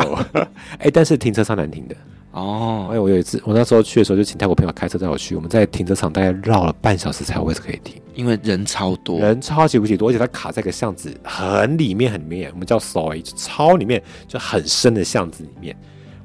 [0.79, 1.95] 哎、欸，但是停车超难停的。
[2.33, 15.75] 哦，哎，我有一次，我那时候去的时候就请泰国朋友开车带我去，我们在停车场大概绕了半小时才有位置可以停，因为人超多，人超级无敌多，而且它卡在一个巷子很里面很里面，我们叫 soy，就超里面就很深的巷子里面，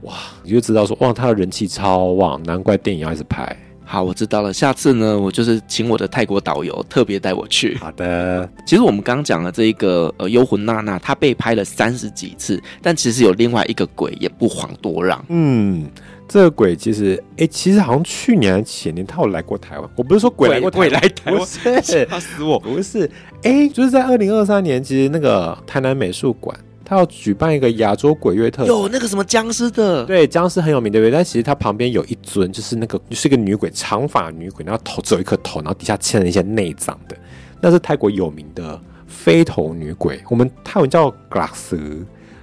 [0.03, 3.55] 哇，你就知道说哇，它的人气超旺，难怪电影要一直拍。
[3.90, 7.74] 好，我知道了，下次呢，我就是请我的泰国导游特别带我去。
[7.77, 15.88] 好的，其实我们刚刚讲了这一个呃幽魂娜娜，她被拍了三十几次，但其实有另外一个鬼也不遑多让，嗯。
[16.31, 19.90] 这个鬼其实，哎，其实好像去年前年他有来过台湾。
[19.96, 21.40] 我不是说鬼来过台湾，鬼来台湾，
[21.83, 22.61] 吓死我！
[22.61, 23.11] 不是，
[23.42, 26.55] 哎，就是在二零二三年，其实那个台南美术馆，
[26.88, 31.11] 他要举办一个亚洲鬼月特，有那个什么僵尸的，对，僵尸很有名，对不对？
[31.11, 37.16] 但其实它旁边有一尊，就是那个就是一个女鬼，长发女鬼，然后头只有一颗头，然后底下嵌了一些内脏的，
[37.61, 41.77] 那是泰国有名的飞头女鬼，我们泰文叫 glass，，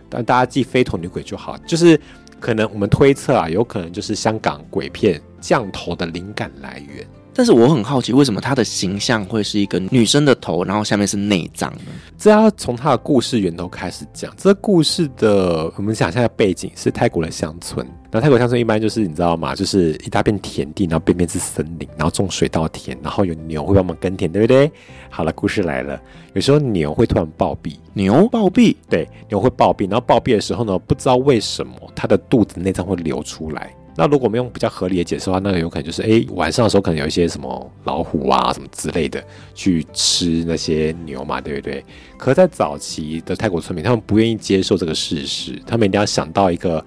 [0.09, 1.99] 但大家记飞头女鬼就好，就是。
[2.37, 7.07] 可能我们推测啊，有可能就是香港鬼片降头的灵感来源。
[7.37, 11.91] 但是我很好奇，为什么她的形象会是一个女生的头，然后下面是内脏呢？
[12.17, 14.33] 这要从她的故事源头开始讲。
[14.37, 17.85] 这个故事的我们想象的背景是泰国的乡村。
[18.09, 19.53] 那泰国乡村一般就是你知道吗？
[19.53, 24.71] 就是一大片田地，然后边边是森林，然后种水稻田，然后有牛会帮忙耕田，对不对？
[25.09, 25.99] 好了，故事来了。
[26.33, 29.89] 有时候牛会突然暴毙，牛暴毙，对，牛会暴毙。
[29.89, 33.75] 然后暴毙的时候呢，不知道为什么它的肚子内脏会流出来。
[33.95, 41.83] 那如果我们用比较合理的解释的话，那有可能就是，哎，晚上的时候可能有一些什么老虎啊什么之类的去吃那些牛嘛，对不对？
[42.17, 46.83] 可在早期的泰国村民，他们不愿意接受这个事实，他们一定要想到一个。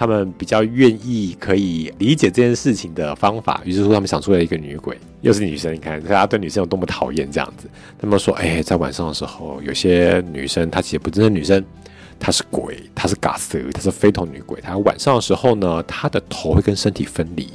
[0.00, 5.74] 他们比较愿意可以理解这件事情的方法，于是说他们想出了一个女鬼，又是女生。
[5.74, 7.68] 你看大家对女生有多么讨厌这样子。
[7.98, 11.64] 他们说，哎，在晚上的时候，有些女生她其实不真的女生，
[12.18, 14.60] 她是鬼，她是嘎斯，她是飞头女鬼。
[14.60, 17.46] 她晚上的时候呢，她的头会跟身体分离，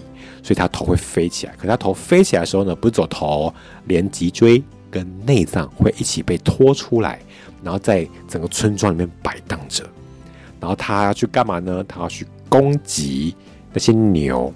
[0.42, 1.54] 所以她头会飞起来。
[1.58, 3.54] 可她头飞起来的时候呢，不是走头，
[3.86, 7.20] 连脊椎跟内脏会一起被拖出来，
[7.64, 9.84] 然后在整个村庄里面摆荡着。
[10.60, 11.84] 然后他要去干嘛呢？
[11.88, 13.36] 他要去攻击
[13.74, 14.54] 那些牛。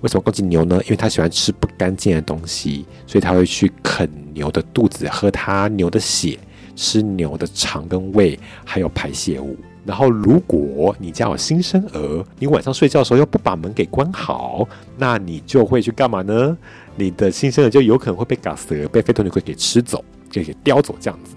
[0.00, 0.78] 为什么攻击牛呢？
[0.84, 6.38] 因为他喜欢吃不干净的东西，所以他会去啃牛的肚子，喝他牛的血，
[6.74, 9.56] 吃牛的肠跟胃，还有排泄物。
[9.84, 16.56] 然后，如果你家有新生儿，你晚上睡觉的时候又不把门给关好，那你就会去干嘛呢？
[16.96, 21.34] 你的新生儿就有可能会被嘎蛇、被飞头女鬼给吃走，给给叼走这样子。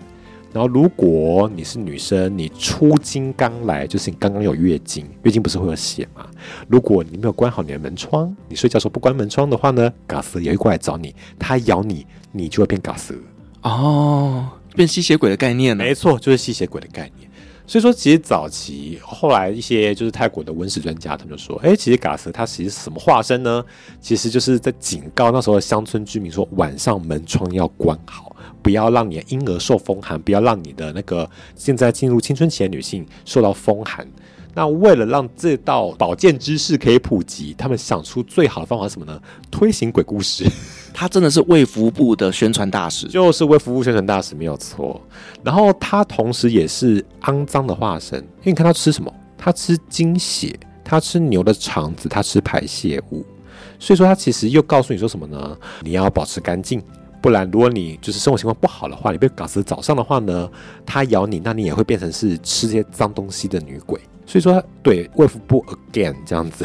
[0.54, 6.26] 然后，如果你是女生，你初经刚来，就是你刚刚有月经，月经不是会有血吗？
[6.70, 13.22] 如果你没有关好你的门窗，你睡觉时候不关门窗的话呢，嘎斯也会过来找你，它咬你，你就会变嘎斯
[13.64, 14.48] 哦，
[14.78, 15.84] 变吸血鬼的概念呢？
[15.84, 17.30] 没错，就是吸血鬼的概念。
[17.66, 23.66] 所以说，其实早期后来一些就是泰国的文史专家，他们就说，哎，其实嘎斯它其实是什么化身呢？
[24.00, 28.34] 其实就是在警告那时候的乡村居民说，晚上门窗要关好。
[28.64, 34.06] 不要让你的婴儿受风寒，不要让你的那个现在进入青春期的女性受到风寒。
[34.58, 39.22] 那为了让这道保健知识可以普及，他们想出最好的方法是什么呢？
[39.52, 40.50] 推行鬼故事。
[40.96, 45.00] 他真的是卫福部的宣传大使，就是卫福部宣传大使没有错。
[45.44, 49.14] 然后他同时也是肮脏的化身，因为你看他吃什么？
[49.38, 53.24] 他吃精血，他吃牛的肠子，他吃排泄物。
[53.78, 55.56] 所以说他其实又告诉你说什么呢？
[55.82, 56.82] 你要保持干净。
[57.22, 60.50] 不然，如果你就是生活情况不好的话，你被搞死早上的话呢，
[60.84, 64.02] 他咬你，那你也会变成是吃这些脏东西的女鬼。
[64.28, 66.64] 所以说对卫福部 again 这样子。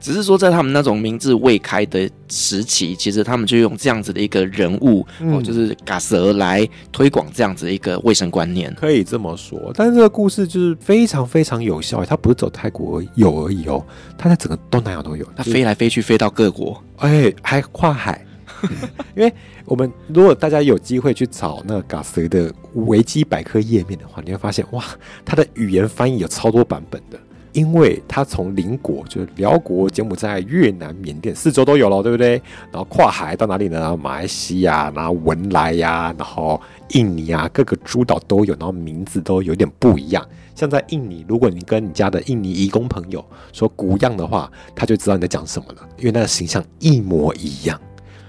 [0.00, 9.70] 只是说，在他们那种名字未开的时期，其实他们就用这样子的一个人物，嗯、哦，就是嘎蛇来推广这样子的一个卫生观念，可以这么说。
[9.74, 13.84] 但是这个故事就是非常非常有效，它不是走泰国有而已哦，
[14.16, 18.24] 它在整个东南亚都有，它飞来飞去，飞到各国，哎，还跨海。
[19.16, 19.32] 因为
[19.64, 24.84] 我们如果大家有机会去找那个嘎蛇的维基百科页面的话，你会发现哇，
[25.24, 27.18] 它的语言翻译有超多版本的。
[27.52, 32.40] 因为它从邻国，就是辽国、柬埔寨、越南、缅甸四周都有了，对不对？
[32.70, 33.96] 然后跨海到哪里呢？
[33.96, 40.24] 马来西亚，然后文莱呀，然后印尼啊，各个诸岛都有，然后名字都有点不一样。
[40.54, 47.80] 像在印尼，如果你跟你家的印尼移工朋友说“古样”的话，他就知道你在讲什么了，因为那个形象一模一样，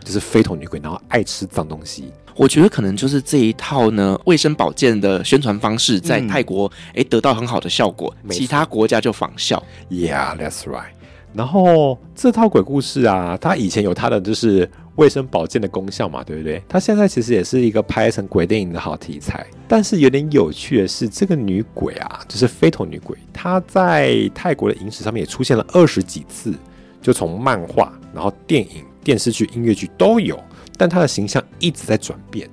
[0.03, 2.11] 就是非头女鬼，然后爱吃脏东西。
[2.35, 9.61] 我觉得可能就是这一套呢，卫生保健的宣传方式在泰国诶、嗯、得到很好的效果，其他国家就仿效。
[9.89, 10.91] Yeah, that's right。
[11.33, 16.61] 然后这套鬼故事啊，它以前有它的就是卫生保健的功效嘛，对不对？
[16.67, 19.45] 它现在其实也是一个拍成鬼电影的好题材。
[19.67, 26.53] 但是有点有趣的是，这个女鬼啊，就是非头女鬼，她在泰国的影史上面也出现了二十几次，
[27.01, 30.39] 就从漫画，然后电影、电视剧、音乐剧都有。
[30.77, 32.49] 但她的形象一直在转变，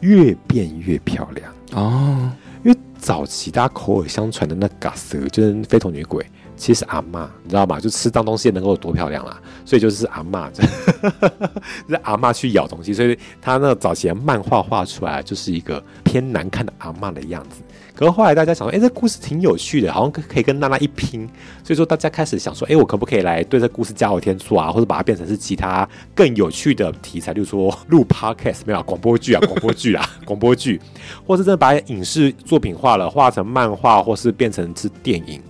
[0.00, 2.30] 越变越漂亮哦。
[2.62, 6.24] 因为早期大家口耳相传的那嘎蛇就是飞头女鬼，
[6.56, 7.78] 其实是阿妈，你知道吗？
[7.78, 9.38] 就吃脏东西能够有多漂亮啦。
[9.66, 17.60] 所以就是阿妈， 就是阿妈去咬东西，所以她那个早期的漫画画出来就是一个偏难看的阿妈的样子。
[17.94, 21.28] 可是后来大家想说，哎、欸，这故事挺有趣的，好像可以跟娜娜一拼。
[21.62, 30.80] 所以说大家开始想说，哎、我可不可以来对这故事加油添醋啊，或者把它变成是其他更有趣的题材，例如说 录 podcast 没有广播剧啊，广播剧啊，广播剧，
[31.24, 35.40] 或是真的把影视作品化了，画成漫画，或是变成是电影。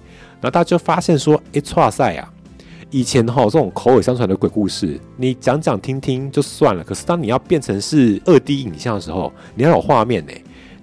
[0.40, 2.30] 然后大家就发现说，哎、欸，哇塞啊，
[2.90, 6.84] 以前哈这种口耳相传的鬼故事，你讲讲听听就算了。
[6.84, 10.32] 可是当你要变成是二 D 影像的时候，你要有画面呢、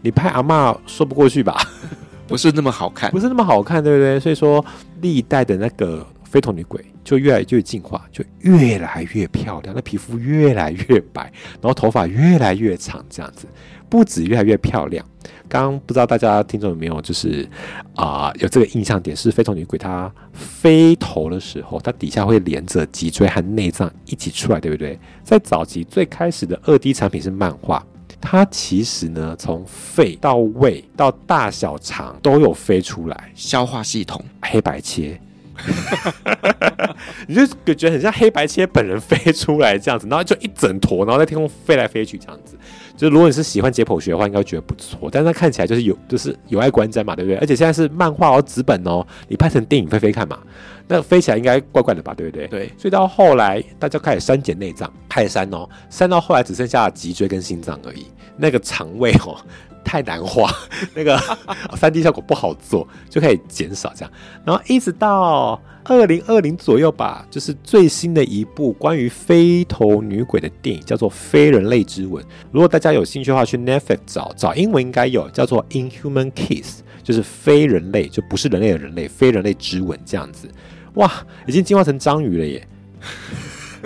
[0.01, 1.57] 你拍阿嬷说不过去吧？
[2.27, 4.19] 不是那么好看，不是那么好看，对不对？
[4.19, 4.63] 所以说
[5.01, 11.23] 历代的那个飞头女鬼就越来越进化，就越来越漂亮，那皮肤越来越白，
[11.61, 13.45] 然后头发越来越长，这样子
[13.89, 15.05] 不止越来越漂亮。
[15.49, 17.45] 刚刚不知道大家听众有没有就是
[17.93, 24.97] 啊、呃、有这个印象点是飞头女鬼她飞头的时候，它底下会连着脊椎和内脏一起出来，对不对？
[25.21, 27.85] 在早期最开始的二 D 产品是漫画。
[28.22, 35.19] 它其实呢，从肺到胃到大小肠都有飞出来，消化系统黑白切，
[37.28, 42.55] 你就感觉得很像黑白切本人飞出来这样子，然后就一整坨，然后在天空飞来飞去这样子。
[42.95, 45.09] 就是如果你是喜欢解剖学的话，应该觉得不错。
[45.11, 47.37] 但是它看起来就是有，就是有碍观瞻嘛，对不对？
[47.37, 50.39] 而且现在是漫画哦，纸本哦，你拍成电影飞飞看嘛，
[50.87, 52.47] 那飞起来应该怪怪的吧，对不对？
[52.47, 52.67] 对。
[52.77, 58.05] 所以到后来，大家开始删减内脏，开始删哦，删到后来只剩下脊椎跟心脏而已。
[58.37, 59.37] 那个肠胃哦，
[59.84, 60.53] 太难画，
[60.95, 61.19] 那个
[61.75, 64.11] 三 D 效果不好做，就可以减少这样。
[64.45, 65.61] 然后一直到。
[65.84, 72.23] 二零二零左右吧，就是最新的一部关于飞头女鬼的电影，叫做《非人类之吻》。
[72.51, 80.47] 如果大家有兴趣的话，去 Netflix 找找，英文应该有，叫做《Inhuman Kiss》，就是非人类，就不是人类的人类，非人类之吻这样子。
[80.93, 81.11] 哇，
[81.47, 82.67] 已经进化成章鱼了耶！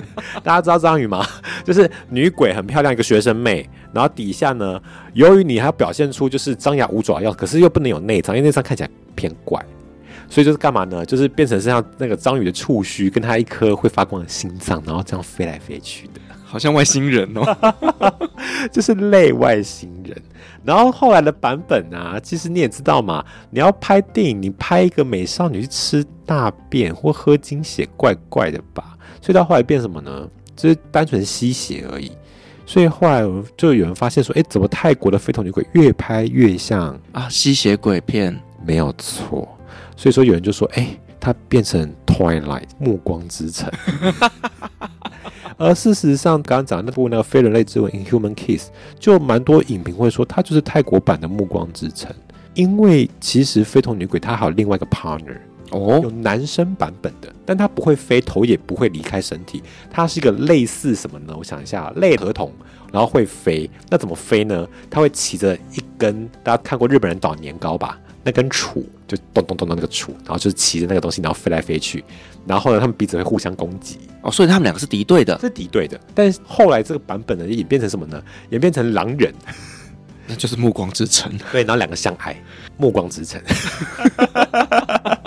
[0.43, 1.26] 大家知道章鱼吗？
[1.64, 4.82] 就是女鬼很漂亮，一个学生妹，然后底下呢，
[5.14, 9.64] 由于你还要表现出就是张牙舞爪要，可是又不能有内脏，因为内脏看起来偏怪。
[10.28, 11.06] 所以就是干嘛呢？
[11.06, 18.18] 就是变成像那个章鱼的触须，跟它一颗会发光的心脏，然后这样飞来飞去的，好像外星人哦，
[18.74, 20.20] 就是类外星人。
[20.64, 28.95] 然后后来的版本啊，其实你也知道嘛，你要拍电影，你拍一个美少女去吃大便或喝精血，怪怪的吧？
[29.26, 30.30] 所以到后来变什么呢？
[30.56, 32.12] 就是单纯吸血而已。
[32.64, 33.24] 所以后来
[33.58, 38.40] 就有人发现说，哎，怎么泰国的非同女鬼越拍越像啊吸血鬼片？
[38.64, 39.48] 没有错。
[39.98, 43.68] 所以说有人就说，哎、欸，它变成 Twilight 暮光之城，
[45.58, 48.70] 而事实上，刚刚讲的那部那个非人类之吻 Inhuman Kiss，
[49.00, 52.14] 就蛮多影评会说它就是泰国版的暮光之城，
[52.54, 55.36] 因为其实非同女鬼它还有另外一个 partner
[55.76, 59.62] 哦，有男生版本的，但它不会飞头，也不会离开身体，
[59.92, 61.36] 它是一个类似什么呢？
[61.38, 62.50] 我想一下，类合同，
[62.94, 64.66] 然后会飞，那怎么飞呢？
[64.90, 68.00] 它会骑着一根，大家看过日本人捣年糕吧？
[68.24, 72.04] 那根杵就咚咚咚的那个杵，然后就是骑着那个东西，然后飞来飞去，
[72.48, 76.00] 然后呢，他们彼此会互相攻击哦，所以他们两个是敌对的，是敌对的。
[76.16, 78.24] 但是后来这个版本呢，也演变成什么呢？
[78.52, 79.34] 演变成狼人，
[80.26, 81.32] 那就是《暮光之城》。
[81.52, 82.34] 对，然后两个相爱，
[82.78, 83.42] 《暮光之城》。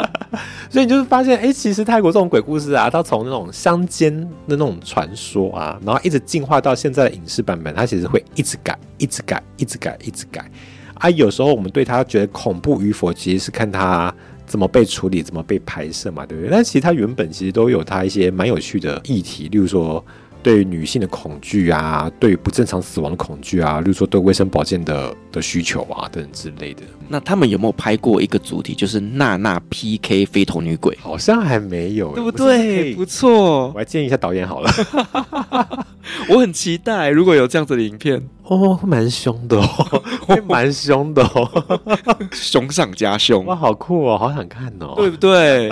[0.70, 10.50] 所以你就是发现，哎、其实泰国这种鬼故事啊，它从那种乡间的那种传说啊，然后一直进化到现在的影视版本，它其实会一直改，一直改，一直改，一直改。
[10.94, 14.14] 啊，有时候我们对它觉得恐怖与否，其实是看它
[14.46, 16.50] 怎么被处理，怎么被拍摄嘛，对不对？
[16.50, 20.04] 但其实它原本其实都有它一些蛮有趣的议题，例如说。
[20.40, 26.82] 对女性的恐惧啊，对不正常死亡的恐惧啊，例如说对卫生保健的的需求啊等等之类的。
[27.08, 30.96] 那他们有没有拍过一个主题，就是娜娜 PK 飞头女鬼？
[31.00, 32.94] 好像还没有，对不对？
[32.94, 34.70] 不错，我来建议一下导演好了。
[36.28, 41.90] 我很期待，如果有这样子的影片哦，蛮凶的哦，会 蛮凶的哦，
[42.32, 45.70] 凶上加凶，哇，好酷哦，好想看哦，对不对？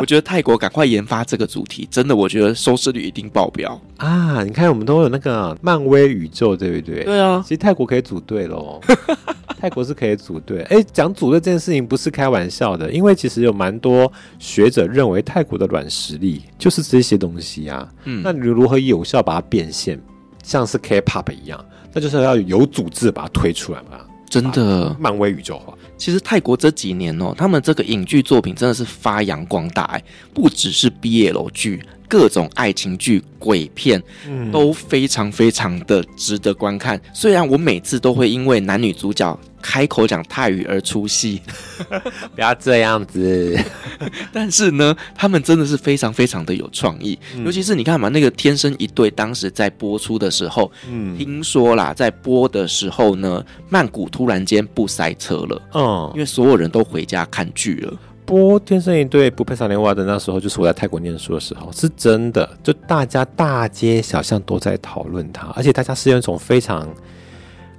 [0.00, 4.42] 我觉得泰国赶快研发这个主题，真的，我觉得收视率一定爆表啊！
[4.42, 7.04] 你看，我们都有那个漫威宇宙，对不对？
[7.04, 8.80] 对啊，其实泰国可以组队喽，
[9.60, 10.66] 泰国是可以组队。
[10.68, 17.88] 哎，讲组队这件事情不是开玩笑的，因为其实有蛮多学者认为泰国的软实力就是这些东西啊。
[18.04, 19.98] 嗯，那你如何有效把它变现，
[20.42, 23.98] 像是 K-pop 一样，那就是要有组织把它推出来嘛。
[24.28, 25.72] 真的，漫威宇宙化。
[25.96, 30.04] 其实泰国这几年哦，他们这个影剧作品真的是发扬光大，哎，
[30.34, 37.00] 不只是 BL 剧，各种爱情剧、鬼片，嗯，都非常非常的值得观看。
[37.14, 39.38] 虽然我每次都会因为男女主角。
[39.60, 41.42] 开口讲泰语而出戏，
[42.34, 43.58] 不要这样子。
[44.32, 57.92] 但是呢，他们真的是非常非常的有创意，嗯、尤其是你看嘛，那个《天生一对》当时在播出的时候，嗯，听说啦，在播的时候呢，曼谷突然间不塞车了，嗯，因为所有人都回家看剧了。
[58.24, 66.88] 播《天生一对》不配萨莲娃的那时候，就是我在泰国念书的时候，是真的，就大家大街小巷都在讨论它，而且大家是用一种非常。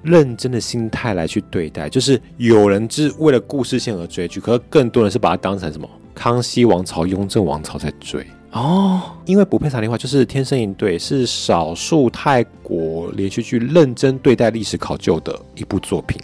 [0.02, 9.02] 认真的心态来去对待，就是有人是为了故事线而追剧，可是更多人是把它当成什么康熙王朝、雍正王朝在追哦。
[9.26, 16.20] 因为《不配谈的话》就是《天生一对》，是少数泰国连续剧认真对待历史考究的一部作品。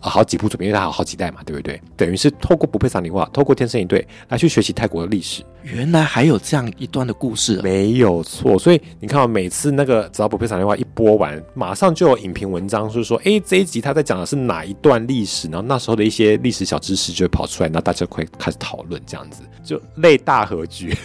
[0.00, 1.80] 啊，好几部作品，因为它有好几代嘛，对不对？
[1.96, 5.42] 等于是透过不配萨尼话，透过天生一对来去学习泰国的历史。
[5.64, 8.58] 原来还有这样一段的故事，没有错。
[8.58, 15.48] 所以你看，每次那个只要不配萨尼话一播完，马上就有影评文章，就是说，哎，这一集他在讲的是哪一段历史？
[15.48, 20.96] 然后那时候的一些历史小知识就会跑出来，然后大家会开始讨论，这样子就类大合剧，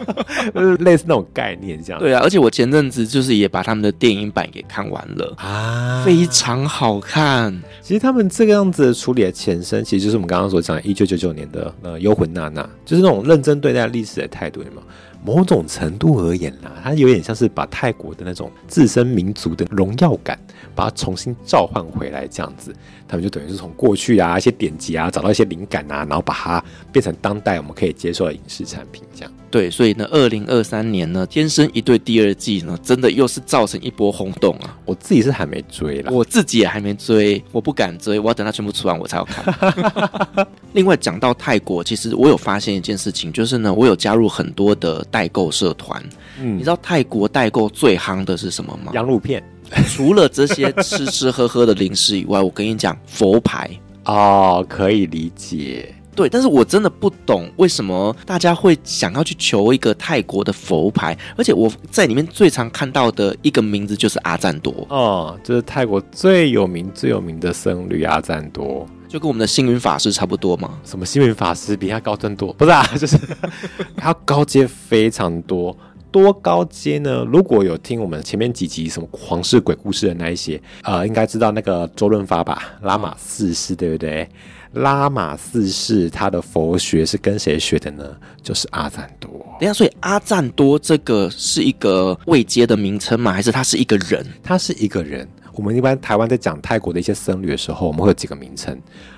[0.80, 1.98] 类似那种概念，这样。
[1.98, 7.58] 对啊，而且我前阵子就是也把他们的电影版给看完了啊，非常好看。
[7.80, 8.17] 其实他们。
[8.26, 14.82] 这个样子的处理的前身，其实就是我们刚刚所讲的一九九九年的呃《幽魂娜娜》，就是那种认真对待历史的态度嘛。
[15.24, 20.38] 某种程度而言啦，它有点像是把泰国的那种自身民族的荣耀感，
[20.76, 22.72] 把它重新召唤回来，这样子。
[23.08, 29.32] 他们就等于是从过去啊一些典籍啊找到一些灵感啊，然后把它变成当代我们可以接受的影视产品，这样。
[29.50, 34.76] 对，所以呢，二零二三年呢，《天生一对》第二季呢，真的又是造成一波轰动啊！
[34.84, 40.46] 我自己是还没追了，我自己也还没追，我不敢追，我要等它全部出完我才要看。
[40.74, 46.02] 另外讲到泰国，其实我有发现一件事情，就是呢，我有加入很多的代购社团。
[46.40, 48.92] 嗯，你知道泰国代购最夯的是什么吗？
[48.94, 49.42] 羊肉片。
[49.88, 53.70] 除了这些吃吃喝喝的零食以外，我跟你讲，佛牌
[54.04, 55.94] 哦，可以理解。
[56.18, 70.80] 对，但是我真的不懂为什么大家会想要去求一个泰国的佛牌，而且我在里面最常看到的一个名字就是阿赞多哦，就是泰国最有名最有名的僧侣阿赞多，就跟我们的星云法师差不多嘛。
[70.84, 72.52] 什么星云法师比他高更多？
[72.54, 73.16] 不是啊，就是
[73.96, 75.76] 他高阶非常多。
[76.10, 77.22] 多高阶呢？
[77.30, 82.62] 如果有听我们前面几集什么皇室鬼故事的那一些，呃，应该知道那个周润发吧？
[82.80, 84.26] 拉玛四世对不对？
[84.72, 88.04] 拉玛四世他的佛学是跟谁学的呢？
[88.42, 89.30] 就是阿赞多。
[89.58, 93.32] 等下，所以阿赞多这个是一个位阶的名称吗？
[93.32, 94.24] 还是他是一个人？
[94.42, 95.26] 他是一个人。
[95.54, 98.72] 我们一般台湾在讲泰国的一些僧侣的时候，我们会有几个名称，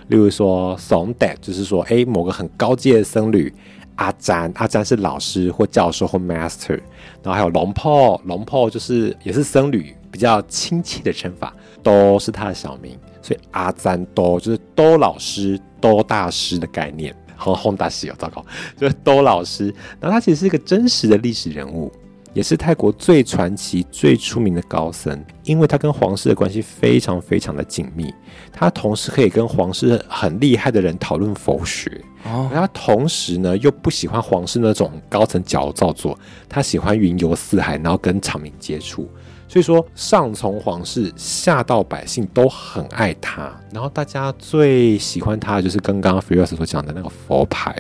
[0.08, 3.52] 例如说 Somdet，就是说，哎，某个很高阶的僧侣。
[3.96, 6.80] 阿詹，阿詹是老师或教授或 master，
[7.22, 18.44] 然后还有龙婆，龙婆就是也是僧侣，比较亲切的称法，都是他的小名，所以阿詹多就是多老师、多大师的概念，好，轰大师哦，糟糕，
[18.76, 21.92] 就是多老师，然后他其实是一个真实的历史人物。
[22.32, 28.14] 也是泰国最传奇、最出名的高僧，因为他跟皇室的关系非常非常的紧密。
[28.52, 31.90] 他同时可以跟皇室很厉害的人讨论佛学，
[32.22, 36.16] 哦，他同时呢又不喜欢皇室那种高层矫造作，
[36.48, 39.10] 他喜欢云游四海，然后跟长民接触。
[39.50, 43.52] 所以说上从皇室，下到百姓都很爱他。
[43.72, 47.74] 然后大家最喜欢他的就是跟刚刚 Firas 所讲的那个佛牌，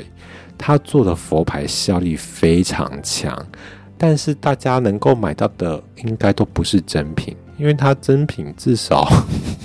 [0.58, 3.46] 他做的佛牌效力非常强，
[3.96, 9.08] 但是大家能够买到的应该都不是真品，因为他真品至少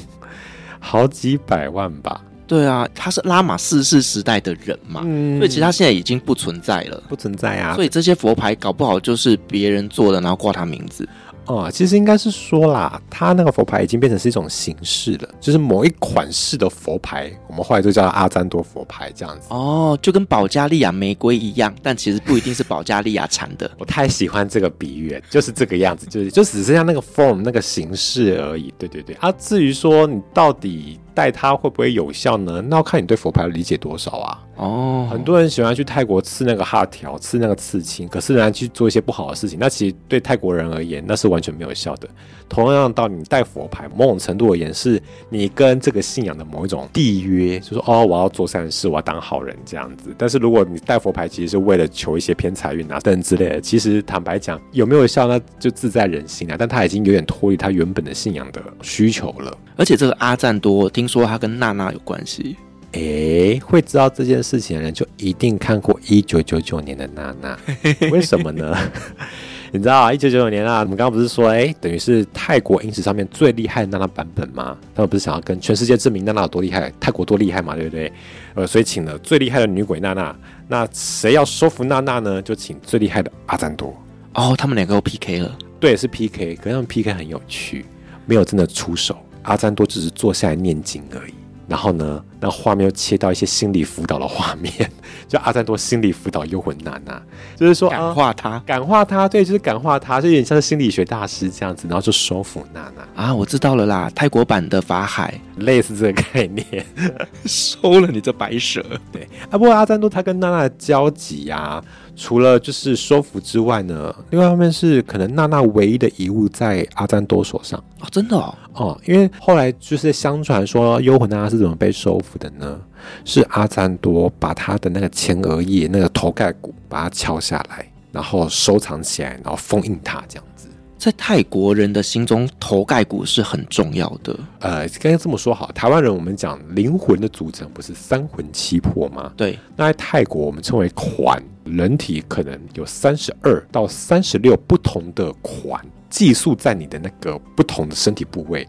[0.80, 2.22] 好几百万吧。
[2.48, 7.74] 对啊，他是拉玛四世时代的人嘛，嗯、所以其实他现在已经不存在了，不存在啊。
[7.74, 11.10] 所以这些佛牌搞不好就是别人做的，然后挂他名字。
[11.48, 19.48] 哦，其实应该是说啦，它那个佛牌已经变成是一种形式了，就是某一款式的佛牌，我们后来就叫阿赞多佛牌这样子。
[19.50, 23.70] 哦，就跟保加利亚玫瑰一样，但其实不一定是保加利亚产的。
[23.78, 28.74] 我太喜欢这个比喻，就是这个样子，就是就只剩下那个 form 那个形式而已。
[28.78, 31.00] 对对对，啊，至于说你到底。
[31.16, 32.62] 戴它会不会有效呢？
[32.68, 34.42] 那要看你对佛牌的理解多少啊。
[34.58, 39.58] 哦，很多人喜欢去泰国刺那个哈条，刺那个刺青，可是仍然去做一些不好的事情。
[39.60, 42.08] 那其实对泰国人而言，那是完全没有效的。
[42.48, 50.14] 同样到你戴佛牌，某种程度而言，是你跟这个信仰的某一种缔约，就是说哦，我要做善事，我要当好人这样子。
[50.18, 56.56] 但是如果你戴佛牌，其实是为了求一些偏财运啊等之类的，其实坦白讲，有没有效，那就自在人心啊。
[56.58, 59.58] 但他已经有点脱离他原本的信仰的需求了。
[59.76, 62.56] 而且这个阿赞多，听说他跟娜娜有关系。
[62.94, 67.58] 诶，会知道这件事情的人，就一定看过一九九九年的娜娜。
[68.10, 68.74] 为什么呢？
[69.74, 74.78] 你知道啊，一九九九年啊，我们刚刚不是说，诶，等于是泰国影史上面最厉害的娜娜版本吗？
[74.96, 78.10] 他们不是想要跟全世界证明娜娜有多厉害，泰国多厉害嘛，对不对？
[78.54, 80.34] 呃，所以请了最厉害的女鬼娜娜。
[80.70, 82.42] 那谁要收服娜娜呢？
[82.42, 83.94] 就请最厉害的阿赞多。
[84.36, 85.58] 哦，他们两个都 PK 了。
[85.82, 87.86] 对，是 PK，可是他们 PK 很有趣，
[88.26, 89.18] 没有真的出手。
[89.46, 91.34] 阿赞多只是坐下来念经而已。
[91.68, 94.72] 然后呢，那画面又切到一些心理辅导的画面，
[95.28, 97.20] 就阿赞多心理辅导幽魂娜娜，
[97.56, 106.86] 就是说感化他，啊、感化他，对，就是感化他，就有点像是心理学大师这样子，然后就收服娜娜啊，我知道了啦，泰国版的法海，类似这个概念，
[107.46, 111.84] 收了你这白蛇，对啊，不过阿赞多他跟娜娜的交集呀、啊。
[112.16, 122.80] 除了就是收服之外呢，另外一方面是可能娜娜唯一的遗物在阿赞多手上哦，真的哦，哦，因为后来就是相传说幽魂娜娜是怎么被收服的呢？
[123.24, 130.68] 是阿赞多把他的那个前额叶那个头盖骨把它敲下来，然后收藏起来，然后封印它这样子。
[130.98, 134.36] 在泰国人的心中，头盖骨是很重要的。
[134.60, 139.32] 呃，刚才这么说好，台湾人我们讲灵魂的组成不是三魂七魄吗？
[139.38, 139.60] 对。
[139.76, 148.68] 那在泰国我们称为颧，人体可能有三十二到三十六不同的款，寄宿在你的那个不同的身体部位，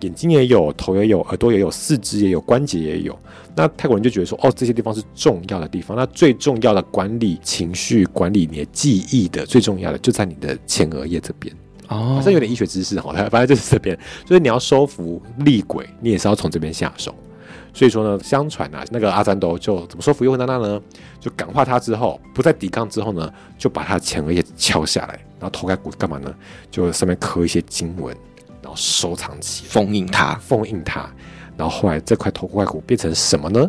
[0.00, 3.18] 眼睛也有，头也有，耳朵也有，四肢也有，关节也有。
[3.56, 5.96] 那泰国人就觉得说，哦，这些地方是重要的地方。
[5.96, 11.54] 那最重要的管理情绪、管理你的记忆的最重要的，就在你的前额叶这边。
[11.88, 13.98] 哦，好像有点医学知识哈，反正就是这边。
[14.26, 17.14] 所以你要收服厉鬼，你也是要从这边下手。
[17.74, 20.80] 所以说呢，相传啊，那个阿三多就怎么说服幽魂娜娜呢？
[21.20, 26.32] 就感化他之后，不再抵抗之后呢，就把他的前额叶敲下来，然后头盖骨干嘛呢？
[26.70, 28.16] 就上面刻一些经文，
[28.62, 31.10] 然后收藏起，封印它，封印它。
[31.56, 33.68] 然后后来这块头盖骨变成什么呢？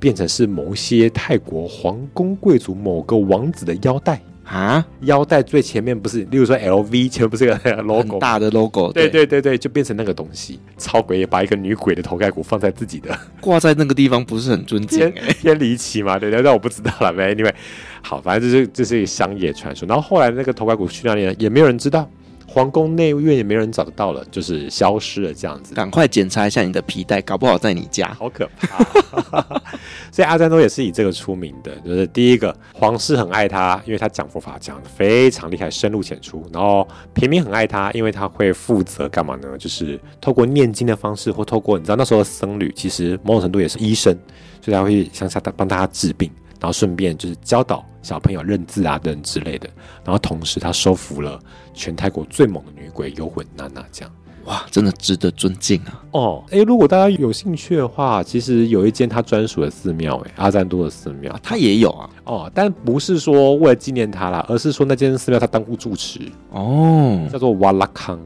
[0.00, 4.20] 变成是某些泰国皇宫贵族某个王子的腰带。
[4.44, 10.60] 啊，腰带最前面不是，例如说 LV 前面不是个 logo 大的 logo，对对对对，就变成那个东西。
[10.76, 16.18] 超鬼也把一个女鬼的头盖骨放在自己的， 挂在那个地方，不是很尊敬，偏离奇嘛？
[16.18, 17.32] 对对，但我不知道了呗。
[17.38, 17.54] 因为
[18.02, 19.86] 好，反正这是这是一个乡野传说。
[19.88, 22.08] 然后后来那个头盖骨去哪里了，也没有人知道。
[22.52, 25.74] 皇宫内院也没人找得到了，就是消失了这样子。
[25.74, 28.12] 赶快检查一下你的皮带，搞不好在你家。
[28.12, 29.42] 好可怕！
[30.12, 36.46] 所以阿赞多也是以这个出名的，就是第一个皇室很爱他，因为他讲佛法讲的非常厉害，深入浅出。
[36.52, 39.56] 然后平民很爱他，因为他会负责干嘛呢？
[39.56, 44.14] 就是透过念经的方式，或透过你知道那时候的僧侣其实某种程度也是医生，
[44.60, 46.30] 所以他会向下帮大家治病。
[46.62, 49.68] 然后顺便就是教导小朋友认字啊等之类的，
[50.04, 51.36] 然后同时他收服了
[51.74, 54.12] 全泰国最猛的女鬼幽魂娜娜，这样
[54.44, 56.02] 哇，真的值得尊敬啊！
[56.12, 62.10] 哦，哎，如果大家有兴趣的话，其实有一间他专属的寺庙，哎，阿赞多的寺庙，他也有啊。
[62.24, 68.18] 哦，但不是说为了纪念他啦，而是说那间寺庙他当过住持哦，叫做瓦拉康。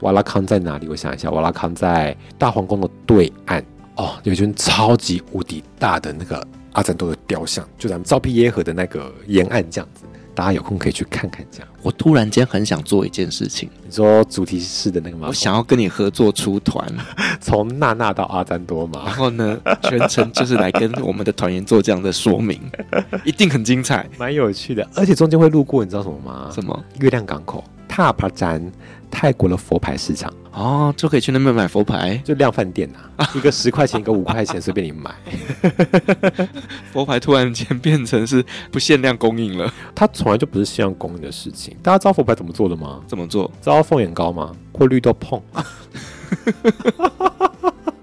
[0.00, 0.86] 瓦拉康在哪里？
[0.88, 3.62] 我想一下，瓦拉康在大皇宫的对岸
[3.96, 6.46] 哦，有一尊超级无敌大的那个。
[6.78, 11.44] 阿赞多的雕像，就咱们昭披耶河的那个沿岸这样子，大家有空可以去看看。
[11.50, 15.26] 这样，我突然间很想做一件事情，你说主题式的那个吗？
[15.26, 16.86] 我想要跟你合作出团，
[17.42, 19.02] 从娜娜到阿赞多嘛。
[19.06, 22.60] 然后呢，全程就是来跟我们的团员做这样的说明，
[23.26, 24.88] 一定很精彩，蛮有趣的。
[24.94, 26.48] 而且中间会路过，你知道什么吗？
[26.54, 26.84] 什么？
[27.00, 28.62] 月亮港口踏帕詹，
[29.10, 35.14] 泰国的佛牌市场哦，就可以去那边买佛牌，就量贩店啊，一个十块钱，一个五块钱，随便你买。
[36.90, 41.76] 佛牌突然间变成是不限量供应了，它从来就不是限量供应的事情。
[41.80, 43.00] 大家知道佛牌怎么做的吗？
[43.06, 43.48] 怎么做？
[43.62, 44.50] 知道凤眼膏吗？
[44.72, 45.40] 或绿豆碰？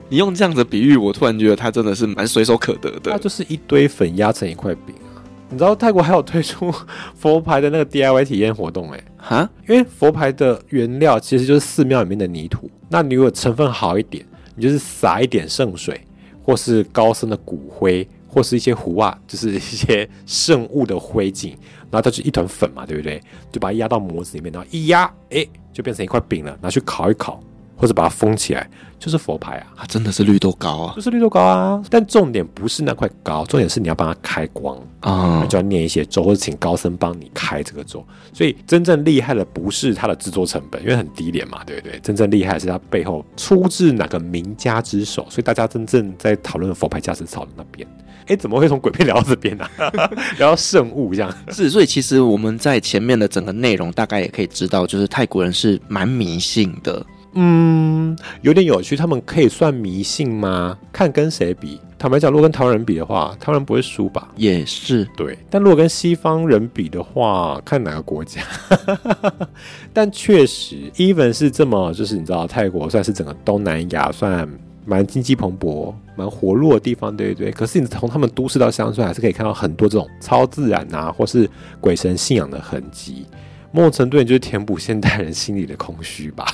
[0.08, 3.12] 你用这样子比喻，我突然觉得它真的是蛮随手可得的。
[3.12, 5.20] 它就是一堆粉压成一块饼啊！
[5.50, 6.74] 你知道泰国还有推出
[7.20, 9.04] 佛牌的那个 DIY 体验活动哎、欸？
[9.28, 12.70] 哈，因为佛牌的原料其实就是寺庙里面的泥土。
[12.90, 14.24] 那你如果成分好一点，
[14.56, 16.00] 你就是撒一点圣水，
[16.44, 21.48] 或是高僧的骨灰，或是一些壶啊，就是一些圣物的灰烬，
[21.90, 23.20] 然后它就一团粉嘛，对不对？
[23.52, 27.42] 就把它压到模子里面，然后一压，哎，就变成一块饼了，拿去烤一烤。
[27.76, 29.68] 或者把它封起来，就是佛牌啊！
[29.78, 31.82] 它真的是绿豆糕啊，就是绿豆糕啊！
[31.90, 38.06] 但重点不是那块糕，重点是你要帮它开光啊，嗯、就要念一些咒，或者请高僧帮你开这个咒。
[38.34, 42.00] 所以真正厉害的不是它的制作成本，因为很低廉嘛，对不对？
[42.00, 45.26] 真正厉害的是它背后出自哪个名家之手。
[45.30, 47.88] 所以大家真正在讨论佛牌价值草的那边，
[48.28, 49.92] 哎，怎么会从鬼片聊到这边呢、啊？
[50.40, 57.06] 聊到圣物这样是，所以其实我们在前面的整个内容大概也可以知道，就是泰国人是蛮迷信的。
[57.36, 58.96] 嗯，有点有趣。
[58.96, 60.78] 他们可以算迷信吗？
[60.92, 61.80] 看跟谁比。
[61.98, 64.30] 坦白讲，如果跟台湾人比的话，台湾人不会输吧？
[64.36, 65.38] 也是对。
[65.50, 68.42] 但如果跟西方人比的话，看哪个国家。
[69.94, 74.48] 但确实，even 是这么，就是你知道，泰国算是整个东南亚算
[74.86, 77.52] 蛮经济蓬勃、蛮活络的地方，对不对？
[77.52, 81.50] 可是你从他们都市到乡村，还是可以看到很多这种超自然啊，或是
[81.82, 83.26] 鬼神信仰的痕迹。
[83.76, 86.46] 某种程度，就是填补现代人心里的空虚吧。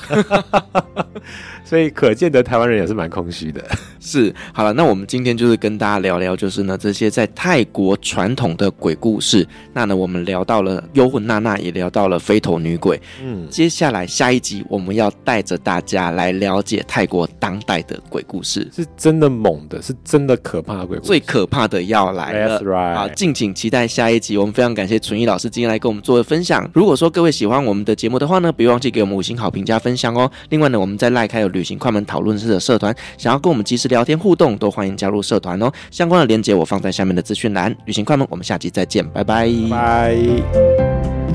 [1.64, 3.64] 所以可见得台湾人也是蛮空虚的。
[4.00, 9.48] 是，好了，那我们今天就是跟大家聊聊，就是呢这些在泰国传统的鬼故事。
[9.72, 13.00] 那呢，我们聊到了幽魂娜娜，也聊到了飞头女鬼。
[13.24, 21.08] 嗯，接下来下一集我们要带着大家来了解泰国当代的鬼故事，是真的猛的，是真的可怕的鬼故事。
[21.08, 22.96] 最可怕的要来了，That's right.
[22.96, 24.36] 好，敬请期待下一集。
[24.38, 26.68] 我们非常感谢纯一老师今天来跟我们做的分享。
[26.74, 30.32] 如果说各位喜欢我们的节目的话呢，别忘记给我们五星好评加分享哦。
[30.50, 35.70] 另外呢，我们在赖开有旅行快门讨论室的社团，想要跟我们及时聊天互动，都欢迎加入社团哦。
[35.92, 37.76] 相关的链接我放在下面的资讯栏。
[37.86, 39.50] 旅行快门，我们下期再见，拜拜。
[39.70, 40.16] 拜。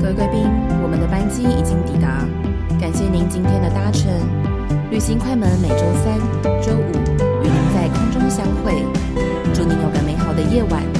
[0.01, 0.43] 各位贵宾，
[0.81, 2.25] 我们的班机已经抵达，
[2.81, 4.09] 感谢您今天的搭乘。
[4.89, 6.17] 旅行快门每周三、
[6.61, 6.91] 周五
[7.43, 8.73] 与您在空中相会，
[9.53, 10.96] 祝您有个美好的夜晚。